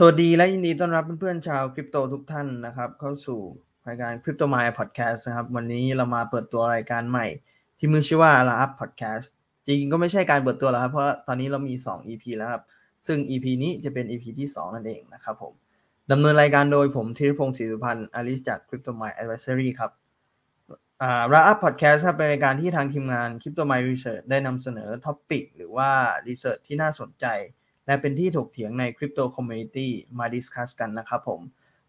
[0.00, 3.40] สวัสดีและยินดีต้อนรับเพื่อนๆชาวคริปโตทุกท่านนะครับ เข้าสู่
[3.88, 7.26] รายการ Crypto m i พ Podcast นะครับ วันนี้เรามาเปิดตัวรายการใหม่
[7.78, 9.26] ที่มือชื่อว่า l a Up Podcast
[9.66, 12.62] จริงๆก็ไม่ใช่การเปิดตัวแล้วครับ เพราะตอนนี้เรามี 2 EP แล้วครับ
[13.06, 15.52] ซึ่ง EP นี้จะเป็น EP ที่ 2 นั่นเองนะครับผม
[16.10, 19.90] ดำเนินรายการโดยผมธีรพงศ์ศรีสุพันธ์อลิสจาก Crypto m i Advisory ครับ
[21.02, 25.90] อ่า Wrap Up Podcast ครับเป็นรายการที่ทางทีมงาน Crypto m i Research ได้นำเสนอท็อปิกหรือว่า
[26.26, 27.26] Research ที่น่าสนใจ
[27.88, 29.88] และเป็นที่ถกเถียงใน Crypto Community
[30.18, 31.40] มา discuss กันนะครับผม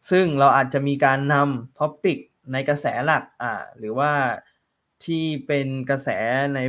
[0.09, 2.17] ซึ่งเราอาจจะมีการนำ topic
[2.51, 4.11] ในกระแสหลักอ่าหรือว่า
[5.05, 6.09] ที่เป็นกระแส
[6.55, 6.59] ใน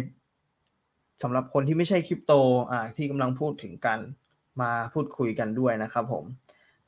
[1.22, 2.32] สำหรับคนที่ไม่ใช่คริปโต
[2.70, 3.98] อ่าที่กำลังพูดถึงกัน
[4.60, 6.24] มาพูดคุยกันด้วยนะครับผม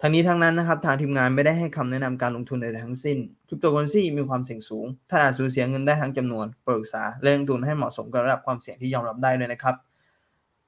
[0.00, 9.74] ทั้งนี้ทั้งนั้นนะครับทางทีมงานไม่ได้ให้คำแนะนำการลงทุนใดทั้งสิ้นคริปโตเคอเรนซีมีความเสี่ยงสูงท่านอาจสูญเสียเงินได้ทั้งจำนวนศึกษาและลงทุนให้เหมาะสมกับระดับความเสี่ยงที่ยอมรับได้ด้วยนะครับ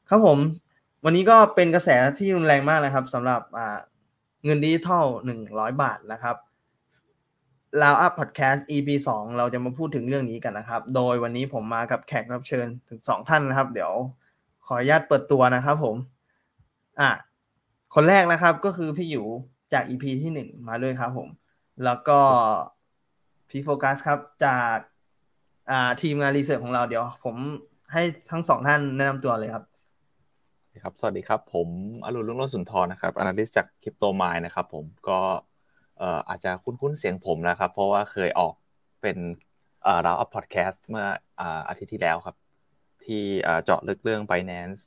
[0.09, 0.39] ครับผม
[1.07, 1.89] วันนี้ก็เป็นกระแส
[2.19, 3.43] ที่รุนแรงมากนะครับสำหรับ
[4.45, 6.37] เงินดิจิทัลหนึ่งร้อยบาทนะครับ
[7.83, 13.93] ลาวอัพพอดแคสต์ EP สองเราจะมาพูดถึงเรื่องนี้กันนะครับ โดยวันนี้ผมมากับแขกรับเชิญถึงสองท่านนะครับ เดี๋ยว
[14.67, 15.97] ขออนุญาตเปิดตัวนะครับผม
[17.01, 17.11] อะ
[17.95, 19.27] คนแรกนะครับก็คือพี่อยู่
[19.73, 21.29] จาก EP ที่หนึ่งมาด้วยครับผม
[21.85, 22.21] แล้วก็
[23.49, 24.77] พี่โฟกัสครับจาก
[25.71, 27.37] อ่าทีมงาน research ของเราเดี๋ยว ผม
[27.93, 29.65] ให้ทั้งสองท่านแนะนำตัวเลยครับ
[30.83, 31.69] ครับ สวัสดีครับ ผม
[32.05, 35.21] อรุณรุ่งโรจน์สุนทรนะครับ analyst จาก Cryptomind นะครับ ผมก็
[35.99, 38.55] เอ่ออาจจะคุ้นๆเสียงผมนะครับ เพราะว่าเคยออก
[39.03, 39.17] เป็น
[39.83, 41.07] เอ่อ Roundup พอดแคสต์เมื่อ
[41.41, 42.37] อ่าอาทิตย์ที่แล้วครับ
[43.05, 43.23] ที่
[43.65, 44.83] เจาะลึกเรื่อง Binance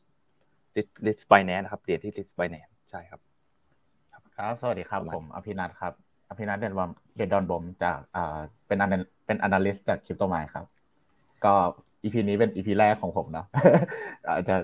[1.06, 3.20] list Binance นะครับเดียที่ list Binance ใช่ครับ
[4.36, 5.94] ครับ สวัสดีครับ ผมอภินัทครับ
[6.30, 8.38] อภินัทเดนวอมเดนดอนบมจากอ่า
[8.68, 8.90] เป็นอัน
[9.26, 10.66] เป็นอนาลิสต์จากคริปโตมายครับ
[11.46, 11.53] ก็
[12.03, 13.47] อีพีนี้เป็นอีพีแรกของผมเนาะ
[14.28, 14.56] อาจจะ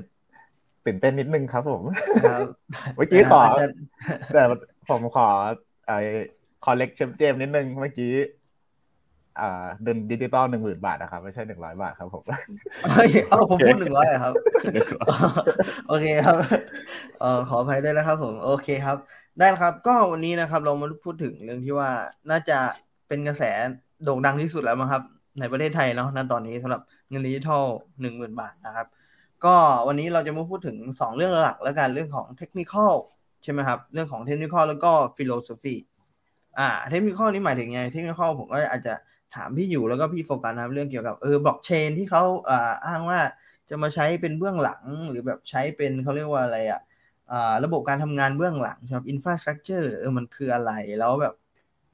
[0.85, 1.81] ตื่นเต้นนิดนึงครับผม
[2.95, 3.41] เมื่อกี้ขอ
[4.33, 4.43] แต่
[4.89, 5.27] ผมขอ
[5.87, 5.97] ไอ้
[6.65, 8.13] คอลเลกชันเจมนิดนึงเมื่อกี้
[9.39, 12.23] อ่าเดินดิจิตอลหนึ่งหมื่นบาทนะครับ ไม่ใช่หนึ่งร้อยบาทครับผม
[12.93, 14.33] เฮ้ยเอาผมพูดหนึ่งร้อยครับ
[15.87, 16.37] โอเคครับ
[17.19, 18.97] เอ่อขออภัยด้วยนะครับ ผมโอเคครับ
[19.39, 21.89] ได้ครับ ก็วันนี้นะครับ เรามาพูดถึงเรื่องที่ว่า
[22.31, 22.57] น่าจะ
[23.07, 23.43] เป็นกระแส
[24.03, 25.03] โด่งดังที่สุดแล้วมั้งครับ
[25.39, 27.63] ในประเทศไทยเนาะณตอนนี้สำหรับเงินดิจิทัล
[28.01, 28.87] หนึ่งหมื่นบาทนะครับ
[29.45, 29.55] ก็
[29.87, 32.73] วันนี้เราจะมาพูดถึงสองเรื่องหลักแล้วกันเรื่องของเทคนิค
[33.43, 35.75] ใช่ไหมครับ เรื่องของเทคนิคแล้วก็ philosophy
[36.59, 38.93] อ่าเทคนิคนี้หมายถึงไงเทคนิคผมก็อาจจะ
[39.35, 43.19] ถามพี่อยู่แล้วก็พี่โฟกัสนะเรื่องเกี่ยวกับเออบล็อกเชนที่เขาอ่าอ้างว่า
[43.69, 46.81] จะมาใช้เป็นเบื้องหลังหรือแบบใช้เป็นเขาเรียกว่าอะไรอะ
[47.31, 51.33] อ่าระบบการทำงานเบื้องหลังสำหรับ infrastructure เออมันคืออะไรแล้วแบบ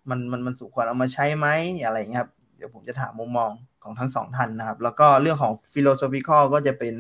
[0.10, 1.48] มันมันมันสมควรเอามาใช้ไหม
[1.86, 3.52] อะไรเงี้ยครับเดี๋ยวผมจะถามมุมมอง
[3.84, 6.94] ของทั้งสองท่านนะครับ แล้วก็เรื่องของ philosophical ก็จะเป็น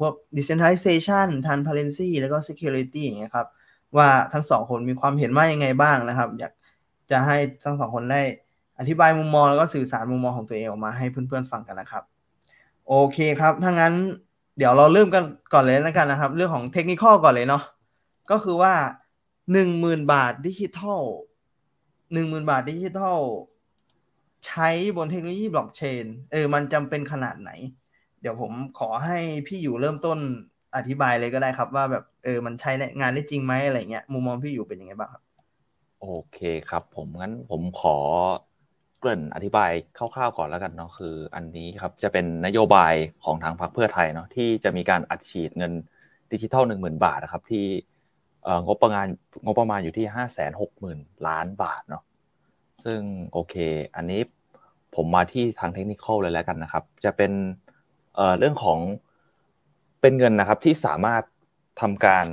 [0.00, 3.46] พวก decentralization transparency แล้วก็ security อย่างเงี้ยครับ
[3.96, 6.52] ว่าทั้งสองคนมีความเห็นว่ายังไงบ้างนะครับ อยาก
[7.10, 8.22] จะให้ทั้งสองคนได้
[8.78, 12.02] อธิบายมุมมองแล้วก็สื่อสารมุมมองของตัวเองออกมาให้เพื่อนๆฟังกันนะครับ
[12.88, 13.94] โอเคครับ ถ้างั้น
[14.58, 17.62] เดี๋ยวเราเริ่มกันก่อนเลยแล้วกันนะครับ เรื่องของเทคนิคก่อนเลยเนาะ
[18.30, 18.74] ก็คือว่า
[19.52, 21.02] หนึ่งหมื่นบาทดิจิทัล
[22.12, 23.18] หนึ่งหมื่นบาทดิจิทัล
[24.46, 27.50] ใช้บนเทคโนโลยีบล็อกเชนเออมันจำเป็นขนาดไหน
[28.20, 30.18] เดี๋ยวผมขอให้พี่อยู่เริ่มต้น
[30.76, 32.70] อธิบายเลยก็ได้ครับว่าแบบเออมันใช้
[33.00, 35.22] งานได้จริงไหมอะไรเงี้ยมุมมองพี่อยู่เป็นยังไงบ้างครับ
[36.00, 36.38] โอเค
[36.70, 37.96] ครับ ผมงั้นผมขอ
[38.98, 45.72] เกริ่นอธิบายคร่าวๆก่อนแล้วกันเนาะคือ อันนี้ครับจะเป็นนโยบายของทางพรรคเพื่อไทยเนาะที่จะมีการอัดฉีดเงิน
[46.32, 47.66] ดิจิทัลหนึ่งหมื่นบาทนะครับ ที่
[48.66, 49.06] งบประมาณ
[49.46, 52.02] งบประมาณอยู่ที่ห้าแสนหกหมื่นล้านบาทเนาะ
[52.84, 53.00] ซึ่ง
[53.32, 53.54] โอเค
[53.96, 54.20] อันนี้
[54.96, 57.32] ผมมาที่ทางเทคนิคเลยแล้วกันนะครับ จะเป็น
[58.38, 58.78] เรื่องของ
[60.00, 61.22] เป็นเงินนะครับที่สามารถ
[61.80, 62.26] ทำการ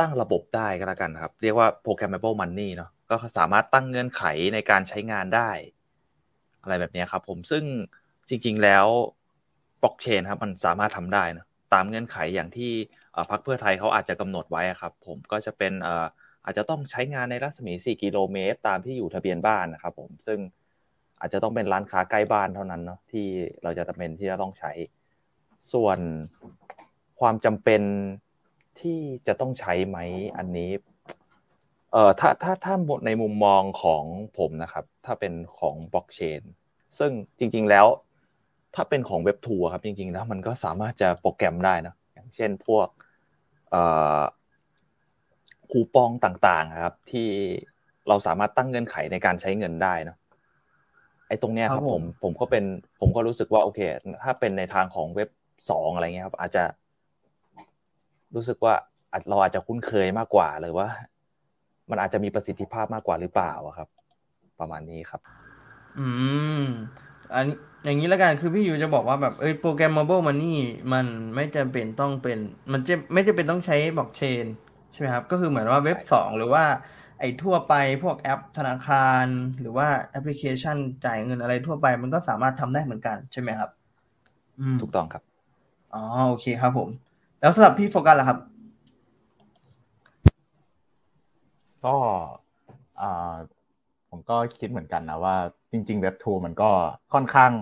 [0.00, 4.22] ตั้งระบบได้ก็แล้วกันครับ เรียกว่า programmable money เนาะก็สามารถตั้งเงื่อนไข
[4.54, 5.50] ในการใช้งานได้
[6.62, 7.64] อะไรแบบนี้ครับ ผมซึ่ง
[8.28, 8.86] จริง ๆ แล้ว
[9.82, 12.72] บล็อกเชนครับ มันสามารถทำได้นะตามเงื่อนไขอย่างที่
[13.30, 15.72] พรรคเพื่อไทยเขาอาจจะกำหนดไว้ครับ ผมก็จะเป็น
[16.44, 20.38] อาจจะต้องใช้งานในรัศมี 4 กิโลเมตร ตามที่อยู่ทะเบียนบ้านนะครับ ผมซึ่ง
[21.20, 23.26] อาจจะต้องเป็นร้านค้าใกล้บ้านเท่านั้นเนาะที่
[23.62, 24.72] เราจะจำเป็นที่จะต้องใช้
[25.72, 25.98] ส่วน
[27.20, 27.82] ความจำเป็น
[28.80, 29.98] ที่จะต้องใช้ไหม
[30.36, 30.70] อันนี้
[31.92, 32.74] เอ่อถ้าถ้าถ้า
[33.06, 34.02] ในมุมมองของ
[34.38, 36.42] ผมนะครับ ถ้าเป็นของบล็อกเชน
[36.98, 37.86] ซึ่งจริง ๆแล้ว
[38.74, 42.88] ถ้าเป็นของเว็บทัวร์ครับ จริงๆแล้วมันก็สามารถจะโปรแกรมได้นะอย่างเช่นพวก
[45.70, 47.28] คูปองต่างๆครับ ที่
[48.08, 50.16] เราสามารถตั้งเงื่อนไขในการใช้เงินได้นะ
[51.28, 52.64] ไอ้ตรงเนี้ยครับผมผมก็เป็น
[53.00, 53.80] ผมก็รู้สึกว่าโอเค
[54.24, 55.28] ถ้าเป็นในทางของเว็บ
[55.70, 56.64] สองอะไรเงี้ยครับ อาจจะ
[58.34, 58.74] รู้สึกว่า
[59.28, 60.88] เราอาจจะคุ้นเคยมากกว่าหรือว่า
[61.90, 63.88] มันอาจจะมีประสิทธิภาพมากกว่าหรือเปล่าครับ
[64.60, 65.20] ประมาณนี้ครับ
[65.98, 66.06] อื
[66.60, 66.62] ม
[67.34, 70.56] อันนี้อย่างนี้แล้วกันคือพี่ยูจะบอกว่าแบบเอ้ยโปรแกรม mobile money
[70.92, 72.38] มันไม่จำเป็นต้องเป็น
[72.72, 74.44] มันจะไม่จำเป็นต้องใช้บล็อกเชน
[74.92, 76.64] ใช่ไหมครับ ก็คือเหมือนว่าเว็บสองหรือว่า
[77.18, 79.24] ไอ้ทั่วไปพวกแอปธนาคาร
[79.60, 83.70] หรือว่าแอปพลิเคชันจ่ายเงินอะไรทั่วไป มันก็สามารถทำได้เหมือนกันใช่ไหมครับ
[84.58, 85.22] อืมถูกต้องครับ
[85.94, 86.88] อ๋อโอเคครับผม
[87.40, 88.38] แล้วสำหรับพี่โฟกัสล่ะครับ
[91.84, 91.94] ก็
[93.00, 93.34] อ่า
[94.10, 95.36] ผมก็คิดเหมือนกันนะว่า
[95.72, 96.70] จริงๆ Web 2มันก็
[97.12, 97.52] ค่อนข้าง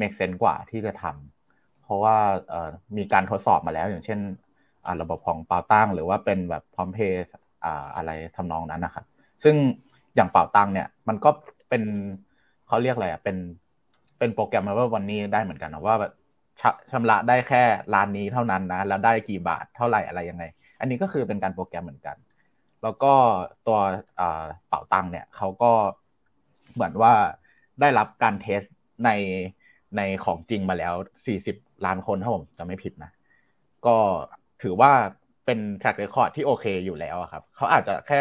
[0.00, 2.16] make sense กว่าที่จะทำเพราะว่า
[2.48, 4.18] เอ่อมีการทดสอบมาแล้วอย่างเช่น
[4.84, 7.24] อ่าระบบของเปาตั้ง หรือว่าเป็นแบบพร้อมเพย์
[7.96, 9.04] อะไรทำนองนั้นนะครับ
[9.44, 9.54] ซึ่ง
[10.14, 11.30] อย่างเป่าตังเนี่ย มันก็
[11.68, 11.82] เป็น
[12.66, 13.36] เขาเรียกอะไรอะเป็น
[14.18, 16.12] เป็นโปรแกรมว่าวันนี้ได้เหมือนกันนะว่าแบบ
[16.60, 16.62] ช
[16.92, 17.62] ชำระได้แค่
[17.94, 20.44] ร้านนี้เท่านั้นนะแล้วได้กี่บาทเท่าไหร่อะไรยังไง
[20.80, 22.16] อันนี้ก็คือเป็นการโปรแกรมเหมือนกัน
[22.82, 23.12] แล้วก็
[23.66, 23.78] ตัว
[24.68, 25.72] เป่าตังเนี่ยเขาก็
[26.74, 27.12] เหมือนว่า
[27.80, 28.60] ได้รับการเทส
[29.04, 29.10] ใน
[29.96, 30.94] ในของจริงมาแล้ว
[31.38, 33.10] 40 ล้านคนถ้าผมจะไม่ผิดนะ
[33.86, 33.96] ก็
[34.62, 34.92] ถือว่า
[35.50, 38.20] เป็น track record ที่โอเคอยู่แล้วครับ เขาอาจจะแค่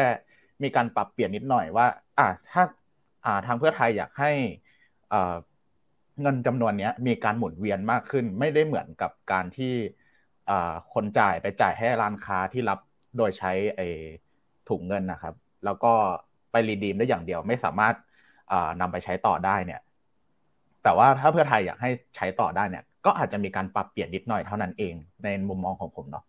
[0.63, 1.87] มีการปรับเปลี่ยนนิดหน่อยว่า
[2.17, 2.63] อ่าถ้า
[3.25, 4.31] อ่าทางเพื่อไทยอยากให้
[5.13, 5.35] อ่า
[6.21, 9.73] เงินจำนวนนี้มีการหมุนเวียนมากขึ้น ไม่ได้เหมือนกับการที่
[10.49, 12.79] อ่าคนจ่ายไปจ่ายให้ร้านค้าที่รับ
[13.17, 13.87] โดยใช้ไอ้
[14.69, 15.33] ถุงเงินนะครับ
[15.65, 15.93] แล้วก็
[16.51, 17.95] ไปรีดีมได้อย่างเดียวไม่สามารถ
[18.51, 19.81] อ่านำไปใช้ต่อได้เนี่ย
[20.83, 24.93] แต่ว่าถ้าเพื่อไทยอยากให้ใช้ต่อได้เนี่ย ก็อาจจะมีการปรับเปลี่ยนนิดหน่อยเท่านั้นเอง
[25.23, 26.23] ในมุมมองของผมเนาะ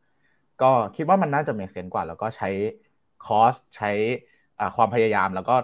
[0.62, 2.48] ก็คิดว่ามันน่าจะเมีเซนกว่า แล้วก็ใช้
[3.26, 3.90] คอสใช้
[4.76, 5.56] ความพยายามแล้วก็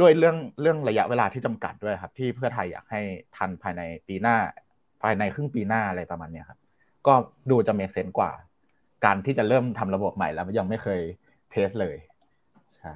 [0.00, 3.00] ด้วยเรื่องเรื่องระยะเวลาที่จำกัดด้วยครับ ที่เพื่อไทยอยากให้
[3.36, 4.36] ทันภายในปีหน้า
[5.02, 6.58] ภายในครึ่งปีหน้าอะไรประมาณนี้ครับ
[7.06, 7.14] ก็
[7.50, 8.30] ดูจะเมีเซนกว่า
[9.04, 11.00] การที่จะเริ่มทำระบบใหม่แล้วยังไม่เคย
[11.50, 11.96] เทสเลย
[12.78, 12.92] ใช่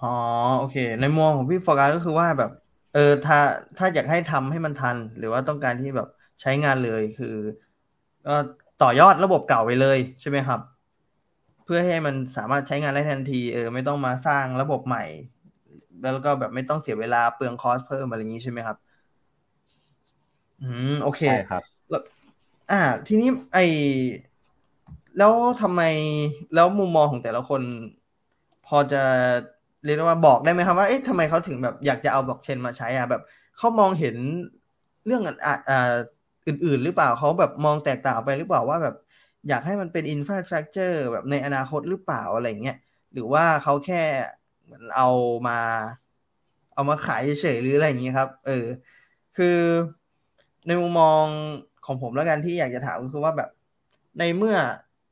[0.00, 0.14] อ๋อ
[0.58, 2.50] โอเค ในมุมของพี่โฟกัสก็คือว่าแบบ
[2.94, 3.38] เออถ้า
[3.78, 6.08] ถ้าอยากให้ทำให้มันทัน หรือว่าต้องการที่แบบ
[6.40, 7.36] ใช้งานเลยคือ
[8.26, 8.36] ก็
[8.82, 10.60] ต่อยอดระบบเก่าไปเลยใช่ไหมครับ
[11.64, 15.04] เพื่อให้มันสามารถใช้งานได้ทันทีเออไม่ต้องมาสร้างระบบใหม่
[16.02, 18.76] แล้วก็แบบไม่ต้องเสียเวลาเปลืองคอสเพิ่มอะไรอย่างนี้ใช่ไหมครับ
[20.62, 22.02] อืมโอเคใช่ครับแล้ว
[22.70, 23.58] อ่า ทีนี้ไอ
[25.18, 25.32] แล้ว
[25.62, 25.82] ทำไม
[26.54, 27.62] แล้วมุมมองของแต่ละคน
[28.66, 29.02] พอจะ
[29.84, 33.22] เรียกว่าบอกได้ไหมครับว่าเอ๊ะทำไมเขาถึงแบบอยากจะเอาบล็อกเชนมาใช้อะแบบ
[33.56, 34.16] เขามองเห็น
[35.06, 35.22] เรื่อง
[35.68, 35.94] อ่า
[36.46, 38.94] อื่น ๆ หรือเปล่าเขาแบบมองแตกต่างไปหรือเปล่าว่าแบบ
[39.48, 42.76] อยากให้มันเป็น infrastructure แบบในอนาคตหรือเปล่าอะไรเงี้ย
[43.12, 44.02] หรือว่าเขาแค่
[44.64, 45.08] เหมือนเอา
[45.48, 45.58] มา
[46.74, 48.66] เอามาขายเฉยๆหรืออะไรอย่างนี้ครับ เออ
[49.36, 49.58] คือ
[50.66, 51.24] ในมุมมอง
[51.86, 53.50] ของผมแล้วกันที่อยากจะถามก็คือว่าแบบ
[54.18, 54.56] ในเมื่อ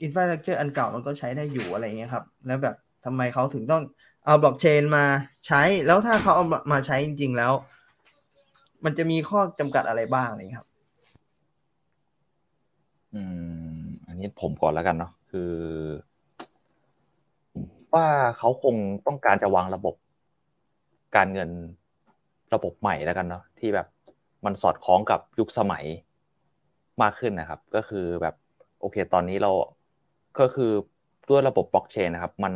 [0.03, 3.83] infrastructure อันเก่ามันก็ใช้ได้อยู่อะไรเงี้ยครับ แล้วแบบทำไมเขาถึงต้อง
[4.25, 5.05] เอาบล็อกเชนมา
[5.47, 7.53] ใช้ แล้วถ้าเขาเอามาใช้จริง ๆ แล้ว
[8.85, 10.69] มันจะมีข้อจำกัดอะไรบ้างเลยครับ
[13.14, 13.22] อื
[13.76, 15.52] ม อันนี้ผมก่อนแล้วกันเนาะคือ
[17.94, 18.06] ว่า
[18.38, 19.94] เขาคงต้องการจะวางระบบ
[21.16, 21.50] การเงิน
[22.54, 23.87] ระบบใหม่แล้วกันเนาะที่แบบ
[24.44, 25.85] มันสอดคล้องกับยุคสมัย
[27.02, 28.35] มากขึ้นนะครับ ก็คือแบบ
[28.80, 29.52] โอเค ตอนนี้เรา
[30.38, 30.71] ก็คือ
[31.28, 32.54] ด้วยระบบบล็อกเชนนะครับ มัน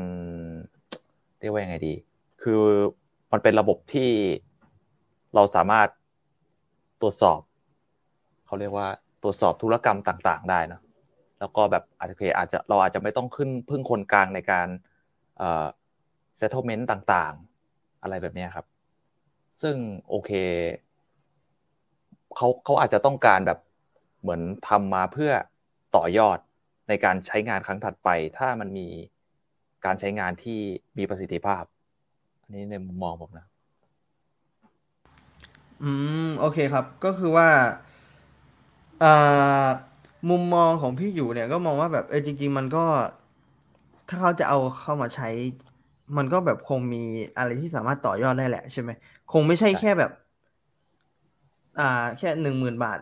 [1.40, 1.94] เรียกว่ายังไงดี
[2.42, 2.60] คือ
[3.32, 4.10] มันเป็นระบบที่
[5.34, 5.88] เราสามารถ
[7.00, 7.40] ตรวจสอบ
[8.46, 8.88] เขาเรียกว่า
[9.22, 10.80] ตรวจสอบธุรกรรมต่างๆ ได้นะ
[11.40, 14.68] แล้วก็แบบอาจจะอาจจะเราอาจจะไม่ต้องขึ้นพึ่งคนกลางในการ
[15.38, 15.66] เอ่อ
[16.40, 18.66] settlement ต่างๆ อะไรแบบนี้ครับ
[19.62, 19.76] ซึ่ง
[20.08, 20.30] โอเค
[22.36, 23.58] เขาเขาอาจจะต้องการแบบ
[24.20, 25.32] เหมือนทำมาเพื่อ
[25.96, 26.38] ต่อยอด
[26.88, 28.08] ในการใช้งานครั้งถัดไป
[28.38, 28.88] ถ้ามันมี
[29.84, 30.60] การใช้งานที่
[30.98, 31.64] มีประสิทธิภาพ
[32.42, 33.46] อันนี้ในมุมมองผมนะ
[35.82, 35.90] อื
[36.28, 37.48] ม โอเคครับ ก็คือว่า
[39.02, 39.68] อ่า
[40.30, 42.84] มุมมองของพี่อยู่เนี่ยก็มองว่าแบบเออจริง ๆ มันก็
[44.08, 45.28] ถ้าเขาจะเอาเข้ามาใช้
[46.16, 46.98] มันก็แบบคงมี
[47.36, 48.90] อะไรที่สามารถต่อยอดได้แหละใช่ไหม
[49.32, 50.10] คงไม่ใช่แค่แบบ
[51.78, 52.98] อ่า แค่หนึ่งหมื่นบาท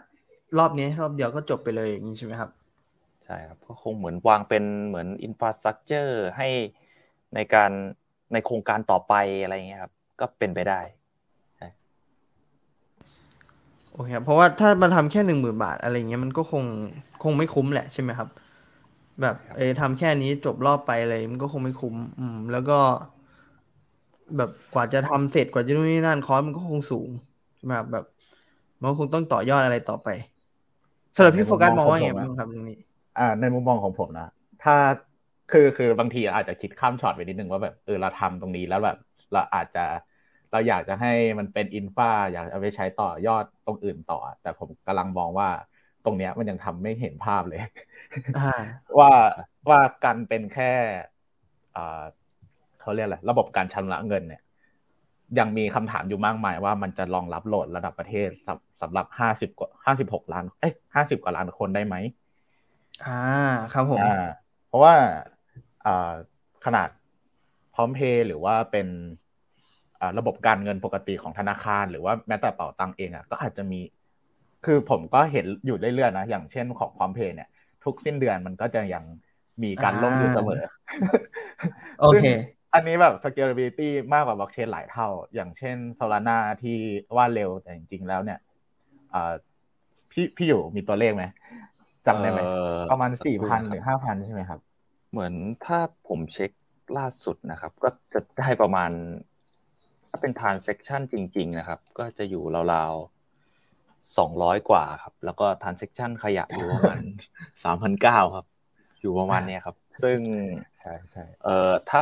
[0.58, 2.50] รอบนี้รอบเดียวก็จบไปเลยอย่างนี้ใช่ไหมครับ
[3.24, 6.44] ใช่ครับก็คงเหมือนวางเป็นเหมือนอินฟราสตรักเจอร์ให้
[7.34, 7.72] ในการ
[8.32, 10.80] ในโครงการต่อไปอะไรเงี้ยครับ ก็เป็นไปได้
[13.96, 16.64] โอเคครับเพราะว่าถ้ามันทำแค่หนึ่งหมื่นบาทอะไรเงี้ยมันก็คง
[17.22, 18.28] คงไม่คุ้มแหละใช่ไหมครับ
[19.22, 22.78] แบบเออทำแค่นี้จบรอบไปอะไรมันก็คงไม่คุ้ม อืม แล้วก็
[24.36, 27.10] แบบกว่าจะทำเสร็จกว่าจะนู่นนี่นั่นคอสมันก็คงสูง
[27.56, 28.04] ใช่ไหมครับแบบ
[28.80, 30.08] มันคงต้องต่อยอดอะไรต่อไป
[31.16, 32.78] สำหรับพี่โฟกัสมองว่าไงบ้างครับเรื่องนี้
[33.18, 34.28] อ่า ในมุมมองของผมนะ
[34.64, 34.76] ถ้า
[35.52, 38.96] คือคือบางทีอาจจะคิดข้ามช็อตไปนิดนึงว่าแบบเออเราทำตรงนี้แล้วแบบ
[39.32, 39.84] เราอาจจะ
[40.56, 45.48] เราอยากจะให้มันเป็นอินฟาอยากเอาไปใช้ต่อยอดตรงอื่นต่อ แต่ผมกำลังมองว่า
[46.04, 47.60] ตรงเนี้ยมันยังทำไม่เห็นภาพเลย
[48.98, 49.12] ว่า
[49.68, 50.72] ว่าการเป็นแค่
[51.76, 52.02] อ่า
[52.80, 54.42] เขาเรียกอะไรระบบการชำระเงินเนี่ย
[55.38, 61.94] ยังมีคำถามอยู่มากมายว่ามันจะรองรับโหลดระดับประเทศสำสำหรับห้าสิบกว่าห้าสิบหกล้าน เอ้ยห้าสิบกว่าล้านคนได้ไหม
[63.06, 63.20] อ่า
[63.72, 64.26] ครับผมอ่า
[64.68, 64.94] เพราะว่า
[65.86, 66.12] อ่า
[66.66, 66.88] ขนาด
[67.74, 69.25] พร้อมเพย์หรือว่าเป็นอ่า
[70.18, 73.80] ระบบการเงินปกติของธนาคาร หรือว่าแม้แต่เป๋าตังเองอะก็อาจจะมี
[74.64, 77.48] คือผมก็เห็นอยู่เรื่อยๆนะอย่างเช่นของพร้อมเพย์เนี่ย
[77.84, 79.04] ทุกสิ้นเดือนมันก็จะยัง
[79.62, 80.62] มีการลงอยู่เสมอ
[82.00, 82.24] โอเค
[82.74, 86.76] อันนี้แบบ scalability มากกว่าบล็อกเชนหลายเท่า อย่างเช่น Solana ที่
[87.16, 88.38] ว่าเร็วแต่จริงๆแล้วเนี่ย
[90.10, 91.24] พี่พี่อยู่มีตัวเลขไหม
[92.06, 92.40] จำได้ไหม
[92.90, 94.60] ประมาณสี่พันหรือห้าพันใช่ไหมครับ
[95.10, 95.32] เหมือน
[95.64, 96.50] ถ้าผมเช็ค
[96.98, 102.42] ล่าสุดนะครับ ก็จะได้ประมาณถ้าเป็น transaction จริง ๆ นะครับ ก็จะอยู่
[102.74, 106.98] ราวๆสองร้อยกว่าครับ แล้วก็ transaction ขยะอยู่ประมาณ
[107.64, 108.46] สามพันเก้าครับ
[109.00, 110.18] อยู่ประมาณนี้ครับ ซึ่ง
[110.80, 112.00] ใช่ใช่เอ่อถ้า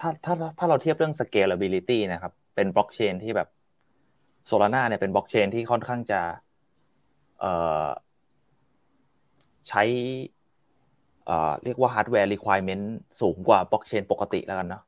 [0.00, 3.48] ถ้าถ้าถ้าเราเทียบเรื่อง scalability นะครับ เป็นบล็อกเชนที่แบบ
[4.50, 6.20] Solana เนี่ยเป็นบล็อกเชนที่ค่อนข้างจะ
[7.40, 7.52] เอ่
[7.84, 7.86] อ
[9.68, 9.82] ใช้
[11.26, 12.84] เอ่อเรียกว่า hardware requirement
[13.20, 14.82] สูงกว่าบล็อกเชนปกติแล้วกันเนาะ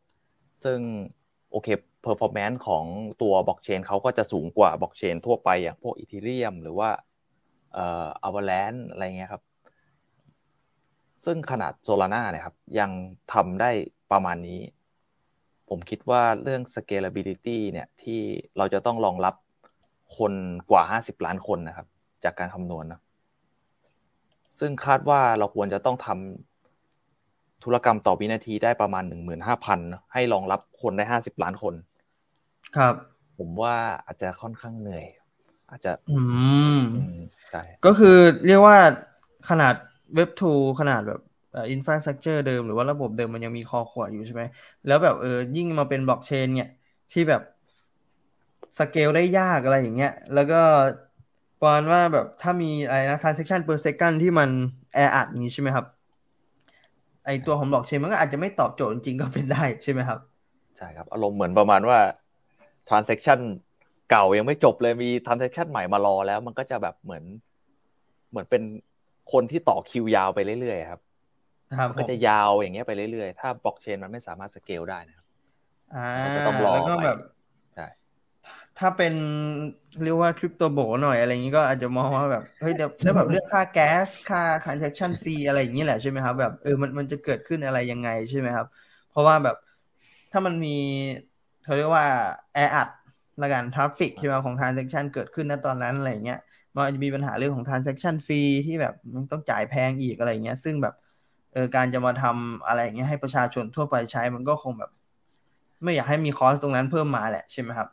[0.65, 0.79] ซึ่ง
[1.51, 1.69] โอเค
[2.05, 2.85] performance ของ
[3.23, 6.91] ตัวบล็อกเชนเขาก็จะสูงกว่าบล็อกเชนทั่วไปอย่างพวก Ethereum หรือว่า
[7.75, 9.43] เอ่อ Avalanche อะไรเงี้ยครับ
[11.25, 12.91] ซึ่งขนาด Solana เนี่ยครับ ยัง
[13.33, 13.71] ทำได้
[14.13, 14.61] ประมาณนี้
[15.69, 18.21] ผมคิดว่าเรื่อง scalability เนี่ยที่
[18.57, 19.35] เราจะต้องรองรับ
[20.19, 20.33] คน
[20.71, 21.87] กว่า 50 ล้านคนนะครับ
[22.25, 23.01] จากการคำนวณนะ
[24.59, 26.48] ซึ่งคาดว่าเราควรจะต้องทำ
[27.65, 29.81] ธุรกรรมต่อวินาทีได้ประมาณ15,000
[30.13, 31.75] ให้รองรับคนได้50ล้านคน
[32.77, 32.95] ครับ
[33.39, 33.75] ผมว่า
[34.07, 35.05] อาจจะค่อนข้างเหนื่อย
[35.71, 36.19] อาจจะ อื
[36.79, 36.81] ม
[37.51, 38.77] ใช่ก็คือเรียกว่า
[39.51, 39.75] ขนาด
[40.15, 41.21] เว็บทูขนาดแบบ
[41.71, 44.43] อินฟราสตรักเจอร์เดิมหรือว่าระบบเดิมมันยังมีคอขวดอยู่ใช่ไหม
[44.87, 46.71] แล้วแบบเออยิ่งมาเป็นบล็อกเชนเนี่ย
[47.13, 47.43] ที่แบบ
[48.79, 50.57] สเกลได้ยากอะไรอย่างเงี้ย แล้วก็
[51.61, 54.51] ปอนว่าแบบถ้ามีอะไรนะ transaction per second ที่มัน
[54.95, 55.98] แออัดอย่างนี้ใช่ไหมครับ
[57.29, 60.19] ไอตัวของบล็อกเชนมันก็อาจจะไม่ตอบโจทย์จริงก็เป็นได้ใช่ไหมครับ
[60.77, 61.99] ใช่ครับอารมณ์เหมือนประมาณว่า
[62.89, 63.41] transaction
[64.11, 67.25] เก่ายังไม่จบเลยมี transaction ใหม่มารอแล้ว มันก็จะแบบเหมือน
[68.31, 68.63] เหมือนเป็น
[69.33, 71.01] คนที่ต่อคิวยาวไปเรื่อยๆครับ
[71.99, 75.27] ก็จะยาวอย่างเงี้ยไปเรื่อยๆ ถ้าบล็อกเชนมันไม่สามารถสเกลได้นะครับ
[75.95, 77.38] อ่าจะต้องรอแล้วก็แบบใช่
[78.79, 79.15] ถ้าเป็น
[80.03, 88.67] เรียกว่า crypto bro หน่อยอะไรอย่างนี้ก็อาจจะมองว่าแบบเฮ้ยเดี๋ยวแล้วแบบเรื่องค่าแก๊สค่า transaction fee อะไรอย่างนี้แหละใช่ไหมครับแบบเออมันมันจะเกิดขึ้นอะไรยังไงใช่ไหมครับ
[89.11, 89.57] เพราะว่าแบบ
[90.33, 90.77] ถ้ามันมี
[91.65, 92.07] เขาเรียกว่า
[92.55, 92.89] แออัด
[93.43, 96.39] ละกัน traffic ใช่ไหมของ transaction เกิดขึ้นณตอนนั้นอะไรอย่างเงี้ย
[96.75, 100.95] มันจะมีปัญหาเรื่องของ transaction fee ที่แบบมันต้องจ่ายแพงอีกอะไรเงี้ย ซึ่งแบบ
[101.53, 104.91] เออการจะมาทำอะไรอย่างเงี้ยให้ประชาชนทั่วไปใช้มันก็คงแบบ
[105.83, 107.89] ไม่อยากให้มีคอสตรงนั้นเพิ่มมาแหละใช่ไหมครับ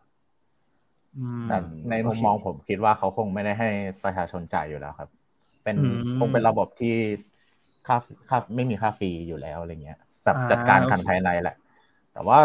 [1.47, 1.57] แต่
[1.89, 3.69] ในมุมมองผมคิดว่าเขาคงไม่ได้ให้
[4.03, 5.09] ประชาชนจ่ายอยู่แล้วครับ
[5.63, 5.77] เป็น
[6.17, 6.95] คงเป็นระบบที่
[7.87, 7.97] ค่า
[8.29, 11.55] ค่าไม่มีค่าฟรีอยู่แล้วอะไรเงี้ยแบบจัดการกันภายในแหละ
[12.13, 12.39] แต่ว่า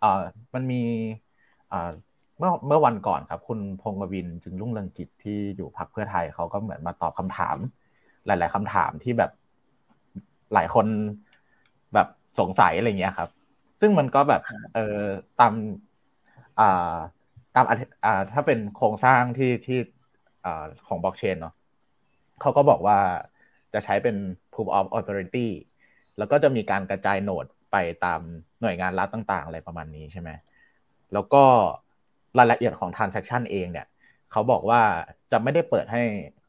[0.00, 0.22] เอ่อ
[0.54, 0.82] มันมี
[1.68, 1.90] เอ่อ
[2.38, 7.56] เมื่อเมื่อวันก่อนครับ คุณพงศ์วินจึงรุ่งเรืองจิตที่อยู่พรรคเพื่อไทยเขาก็เหมือนมาตอบคำถาม
[8.26, 9.30] หลาย ๆคำถามที่แบบ
[10.52, 10.86] หลายคน
[11.94, 12.06] แบบ
[12.38, 13.30] สงสัยอะไรเงี้ยครับ
[13.80, 14.42] ซึ่งมันก็แบบ
[14.74, 14.80] เออ
[15.40, 15.52] ตาม
[16.58, 16.96] อ่า
[17.56, 17.66] ตาม
[18.04, 19.78] อ่าถ้าเป็นโครงสร้างที่ที่
[20.44, 21.54] อ่าของบล็อกเชนเนาะ
[22.40, 22.98] เขาก็บอกว่า
[23.72, 24.16] จะใช้เป็น
[24.52, 25.48] proof of authority
[26.18, 28.20] แล้วก็จะมีการกระจายโนดไปตาม
[28.60, 30.30] หน่วยงานรัฐต่าง ๆ อะไรประมาณนี้ใช่ไหม
[31.12, 31.44] แล้วก็
[32.38, 33.86] รายละเอียดของ transaction เองเนี่ย
[34.32, 34.80] เขาบอกว่า
[35.32, 36.02] จะไม่ได้เปิดให้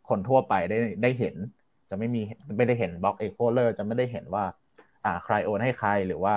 [0.10, 1.36] คนทั่วไปได้ได้เห็น
[1.90, 2.22] จะไม่มี
[2.58, 4.46] ไม่ได้เห็น block explorer จะไม่ได้เห็นว่า
[5.06, 6.34] อ่าใครโอนให้ใครหรือว่า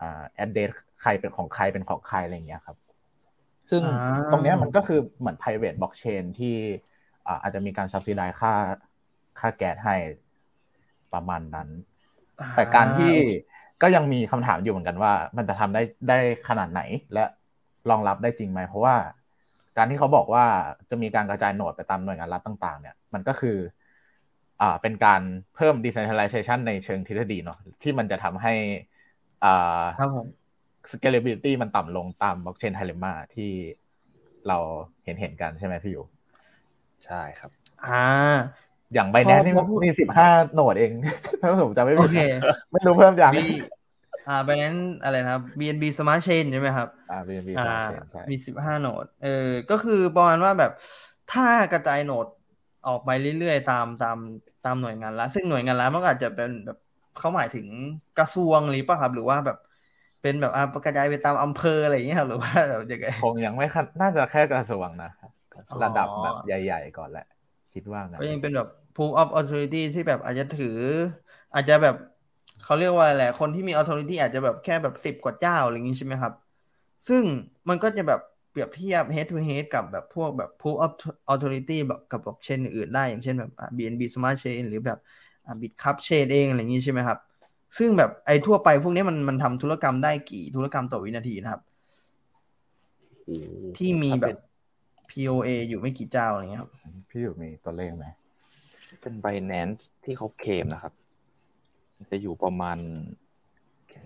[0.00, 0.70] อ่า address
[1.02, 2.76] ใครเป็นของใครเป็นของใครอะไรเงี้ยครับ
[3.70, 3.82] ซึ่ง
[4.32, 6.56] ตรงนี้มันก็คือเหมือน private blockchain ที่
[7.26, 8.54] อ่าอาจจะมีการ subsidize ค่า
[9.38, 9.96] ค่าแก๊สให้
[11.14, 11.68] ประมาณนั้น
[12.56, 13.14] แต่การที่
[13.82, 16.82] ก็ยังมีคำถามอยู่เหมือนกันว่า มันจะทำได้ได้ขนาดไหน
[17.14, 17.24] และ
[17.90, 18.96] รองรับได้จริงไหม เพราะว่า
[19.76, 20.44] การที่เขาบอกว่า
[20.90, 23.56] จะมีการกระจายโหนดไปตามหน่วยงานรัฐต่าง ๆ เนี่ย มันก็คือ
[24.60, 25.20] อ่า เป็นการ
[25.54, 28.54] เพิ่ม decentralization ในเชิงทฤษฎีเนาะที่มันจะทำให้
[29.44, 30.26] อ่าครับผม
[30.92, 33.50] scalability มันต่ำลงตาม blockchain dilemma ที่
[34.48, 34.58] เรา
[35.04, 36.04] เห็นเห็นกันใช่ไหมพี่อยู่
[37.04, 37.50] ใช่ครับ
[37.86, 38.04] อ่า
[38.94, 40.92] อย่างไบแนนนี่มีสิบห้าโหนดเอง
[41.40, 42.20] ถ้าผมจำไม่โอผิดเค
[42.72, 43.46] ไม่รู้เพิ่มยังมี
[44.28, 47.78] อ่าไปนั้นอะไรนะครับ BNB Smart Chain ใช่ไหมครับ อ่า BNB อ่า
[48.10, 50.72] ใช่มีสิบห้าโหนด เออ ก็คือประมาณว่าแบบ
[51.32, 52.26] ถ้ากระจายโหนด
[52.88, 54.18] ออกไปเรื่อยๆ ตามตาม
[54.64, 56.78] ตามหน่วยงานละซึ่งหน่วยงานละมันก็อาจจะเป็นแบบ
[57.18, 57.66] เขาหมายถึง
[58.18, 59.58] กระทรวงหรือเปล่าครับ หรือว่าแบบ
[60.20, 65.30] เป็นแบบอ่ากระจายไปตามอำเภออะไรอย่างเงี้ยครับหรือว่าแบบยังไงคงยังไม่ขนน่าจะแค่กระทรวงนะครับ
[65.70, 67.26] อ๋อระดับแบบใหญ่ ๆ ก่อนแหละ
[67.72, 70.68] คิดว่างั้นก็ยังเป็นแบบ proof of authority ที่แบบอาจจะถือ
[71.52, 71.94] อาจจะแบบ
[72.62, 76.34] เขาเรียกว่าอะไรคนที่มี authority อาจจะแบบแค่แบบสิบ10กว่าเจ้าอะไรอย่างงี้ใช่ไหมครับ
[77.08, 77.24] ซึ่ง
[77.68, 80.90] มันก็จะแบบเปรียบเทียบ head to head กับแบบพวกแบบ proof of
[81.32, 84.98] authority แบบกับบล็อกเชนอื่นๆได้อย่างเช่นแบบอ่า BNB Smart Chain หรือแบบ
[85.44, 87.18] อ่า Bitcup Chain เองอะไรอย่างงี้ใช่ไหมครับ
[87.78, 91.62] ซึ่งแบบไอ้ทั่วไปพวกนี้มันมันทำธุรกรรมได้กี่ธุรกรรมต่อวินาทีนะครับ
[93.24, 94.38] โอ้โหที่มีถ้าแบเป็บน
[95.10, 96.70] POA อยู่ไม่กี่เจ้าอะไรเงี้ยครับ
[97.10, 98.06] พี่อยู่มีตัวเลขไหม
[99.00, 100.92] เป็น Binance ที่เขาเคลมนะครับ
[102.10, 102.78] จะอยู่ประมาณ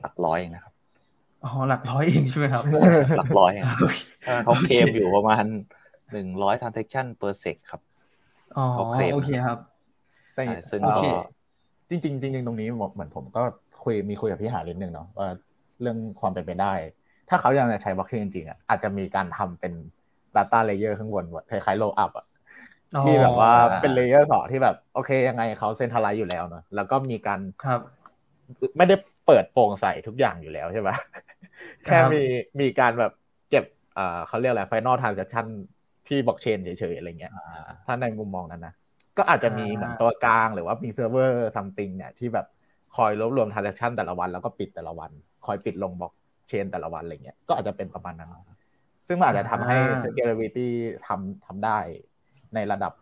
[0.01, 0.75] หลักร้อยเองนะครับ
[1.45, 2.63] อ๋อหลักร้อยเองใช่ไหมครับ
[3.19, 5.45] หลักร้อยเองโอเคเออเขาเคลมอยู่ประมาณ
[6.13, 7.81] หนึ่งร้อย transaction per sec ครับ
[8.57, 9.59] อ๋อเขาเคลมโอเคครับ
[10.35, 13.43] แต่ใช่ซึ่งโอก็เคจริงๆจริงๆตรงนี้เหมือนผมก็
[13.85, 15.29] คุยมีคุยกับพี่หาลินหนึ่งเนาะว่า
[15.81, 16.73] เรื่องความเป็นไปได้
[17.29, 19.73] ถ้าเขายังจะใช้บล็อกเชนจริงๆอะอาจจะมีการทำเป็น
[20.37, 22.27] Data Layer ข้างบนคล้ายๆ Roll Up อะ
[22.97, 23.51] อ๋อที่แบบว่า
[23.81, 27.81] เป็นเลเยอร์สองที่แบบโอเค ยังไงเขา centralize อยู่แล้วเนอะแล้วก็มีการครับ
[28.77, 30.97] ไม่ได้เปิดโปร่งใสทุกอย่างอยู่แล้วใช่ปะ
[31.85, 32.23] แค่มี
[32.61, 33.13] มีการแบบ
[33.51, 33.65] เก็บ
[33.99, 35.47] อ่าเขาเรียกอะไร Final Transaction
[36.09, 38.75] ที่บล็อกเชนเฉยๆอะไรเงี้ยอ่าถ้าในมุมมองนั้นนะ
[39.19, 42.47] ก็อาจจะมีอ่าเหมือนตัวกลางหรือว่ามีเซิร์ฟเวอร์ something เนี่ยที่แบบ
[42.97, 45.11] คอยรวบรวม transaction แต่ละวันแล้วก็ปิดแต่ละวัน
[45.47, 46.13] คอยปิดลงบล็อก
[46.49, 48.31] เชนแต่ละวันอะไรเงี้ยก็อาจจะเป็นประมาณนั้น
[49.09, 50.69] ซึ่งมันอาจจะทำให้ scalability
[51.07, 51.79] ทำทำได้
[52.55, 52.93] ในระดับ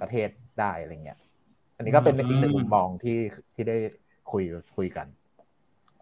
[0.00, 0.28] ประเทศ
[0.60, 1.18] ได้อะไรเงี้ย
[1.76, 3.18] อันนี้ก็เป็นอีกหนึ่งมุมมองที่
[3.54, 3.76] ที่ได้
[4.32, 4.42] คุย
[4.76, 5.06] คุยกัน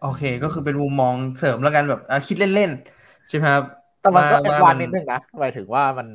[0.03, 3.65] โอเค ก็คือเป็นมุมมองเสริมแล้วกันแบบอะคิดเล่นๆใช่ไหมครับ
[4.01, 6.09] แต่มันก็ว่าเอ็นว่าวันมันนิดนึงนะหมายถึงว่ามัน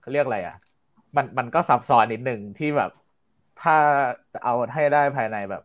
[0.00, 0.56] เขาเรียกอะไรอะ
[1.16, 2.90] มันมันก็ซับซ้อนนิดหนึ่งที่แบบ
[3.58, 3.76] ถ้า
[4.32, 5.62] จะเอาให้ได้ภายในแบบ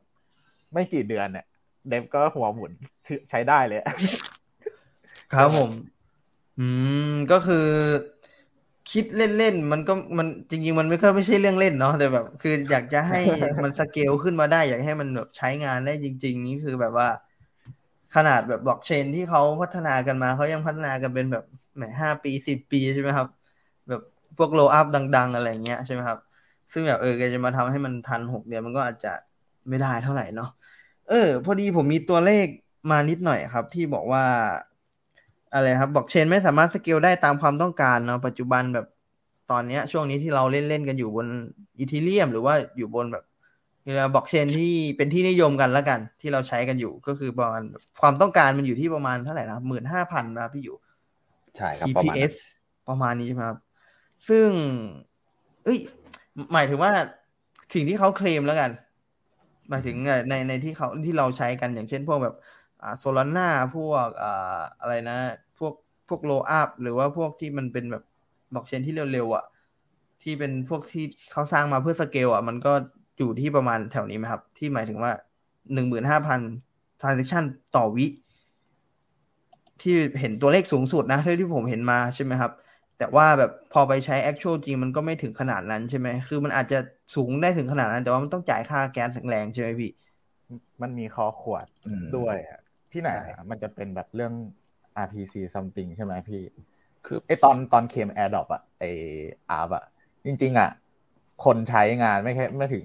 [0.73, 1.45] ไม่กี่เดือนเนี่ย
[1.87, 2.71] เดฟก็หัวหมุน
[3.29, 3.79] ใช้ได้เลย
[5.31, 5.71] ครับผม
[6.57, 6.61] อื
[7.05, 7.57] มก็คือ
[8.91, 13.17] คิดเล่นๆมันก็มันจริง ๆ มันไม่ก็ไม่ใช่เรื่องเล่นเนาะแต่แบบ คืออยากจะให้
[13.63, 17.07] มันสเกลขึ้นมาได้ อยากให้มันแบบใช้งานได้จริง ๆ นี่คือแบบว่า
[18.15, 21.43] ขนาดแบบบล็อกเชนที่เขาพัฒนากันมาเขายังพัฒนากันเป็นแบบ
[21.75, 23.27] แหมห้าปีสิบปีใช่ไหมครับ
[24.43, 26.19] พวก Rollup ดัง ๆ อะไรเงี้ยใช่ไหมครับ
[26.73, 29.13] ซึ่งแบบเออแกจะมาทำให้มันทันหกเดือนมันก็อาจจะ
[29.69, 30.49] ไม่ได้เท่าไหร่เนาะ
[31.09, 32.45] เออ พอดีผมมีตัวเลข
[32.91, 34.23] มานิดหน่อยครับ ที่บอกว่า
[35.53, 38.87] อะไรครับบล็อกเชนไม่สามารถสเกลได้ตามความต้องการเนาะปัจจุบันแบบ
[39.51, 41.27] ตอนเนี้ย ช่วงนี้ที่เราเล่นเล่นกันอยู่บน
[41.77, 43.23] Ethereum หรือว่าอยู่บนแบบ
[43.83, 47.63] เรียกว่าบล็อกเชนที่เป็นที่นิยมกันแล้วกัน ที่เราใช้กันอยู่ก็คือประมาณ
[48.01, 50.77] ความต้องการมันอยู่ที่ประมาณเท่าไหร่นะครับหมื่นห้าพันนะครับพี่อยู่
[51.57, 52.33] ใช่ครับประมาณนั้น TPS
[52.89, 53.57] ประมาณนี้ใช่ไหมครับ
[54.29, 54.47] ซึ่ง
[55.63, 55.79] เอ้ย
[56.53, 56.91] หมายถึงว่า
[57.73, 58.71] สิ่งที่เขาเคลมแล้วกัน
[59.69, 59.95] หมายถึง
[60.29, 62.35] ในในที่เขาที่เราใช้กันอย่างเช่น พวกแบบ
[62.81, 65.17] อ่าโซลาร่าพวกอ่าอะไรนะ
[65.59, 65.73] พวก
[66.09, 68.03] พวกโลอัพหรือว่าพวกที่มันเป็นแบบ
[68.53, 69.45] บล็อกเชนที่เร็วๆอะ
[70.23, 72.73] ที่เป็นพวกที่เขาสร้างมาเพื่อสเกลอะ มันก็
[73.17, 75.11] อยู่ที่ประมาณแถวนี้ไหมครับ ที่หมายถึงว่า
[75.73, 76.39] หนึ่งหมื่นห้าพัน
[77.01, 77.43] transaction
[77.75, 78.07] ต่อวิ
[79.81, 82.51] ที่เห็นตัวเลขสูงสุดนะเท่าที่ผมเห็นมาใช่ไหมครับ
[83.01, 86.77] แต่ว่าแบบพอไปใช้ actual จริงมันก็ไม่ถึงขนาดนั้นใช่ไหม คือมันอาจจะ
[87.15, 89.89] สูงได้ถึงขนาดนั้น แต่ว่ามันต้องจ่ายค่าแก๊สแรงๆใช่ไหมพี่
[90.81, 92.59] มันมีคอขวดอืมด้วยอะ
[92.91, 94.33] ที่ไหนใช่อะมันจะเป็นแบบเรื่อง
[94.95, 96.41] RPC something ใช่ไหมพี่
[97.05, 98.83] คือไอตอนตอนเคม AirDrop อะไอ
[99.49, 99.83] อาร์บอะ
[100.25, 100.69] จริง ๆอะ
[101.45, 102.83] คนใช้งานไม่แค่ไม่ถึง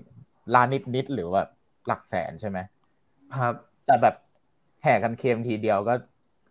[0.54, 1.48] ล้านนิดนิดๆหรือแบบ
[1.86, 2.58] หลักแสนใช่ไหม
[3.36, 4.14] ครับ แต่แบบ
[4.82, 5.94] แห่กันเคมทีเดียวก็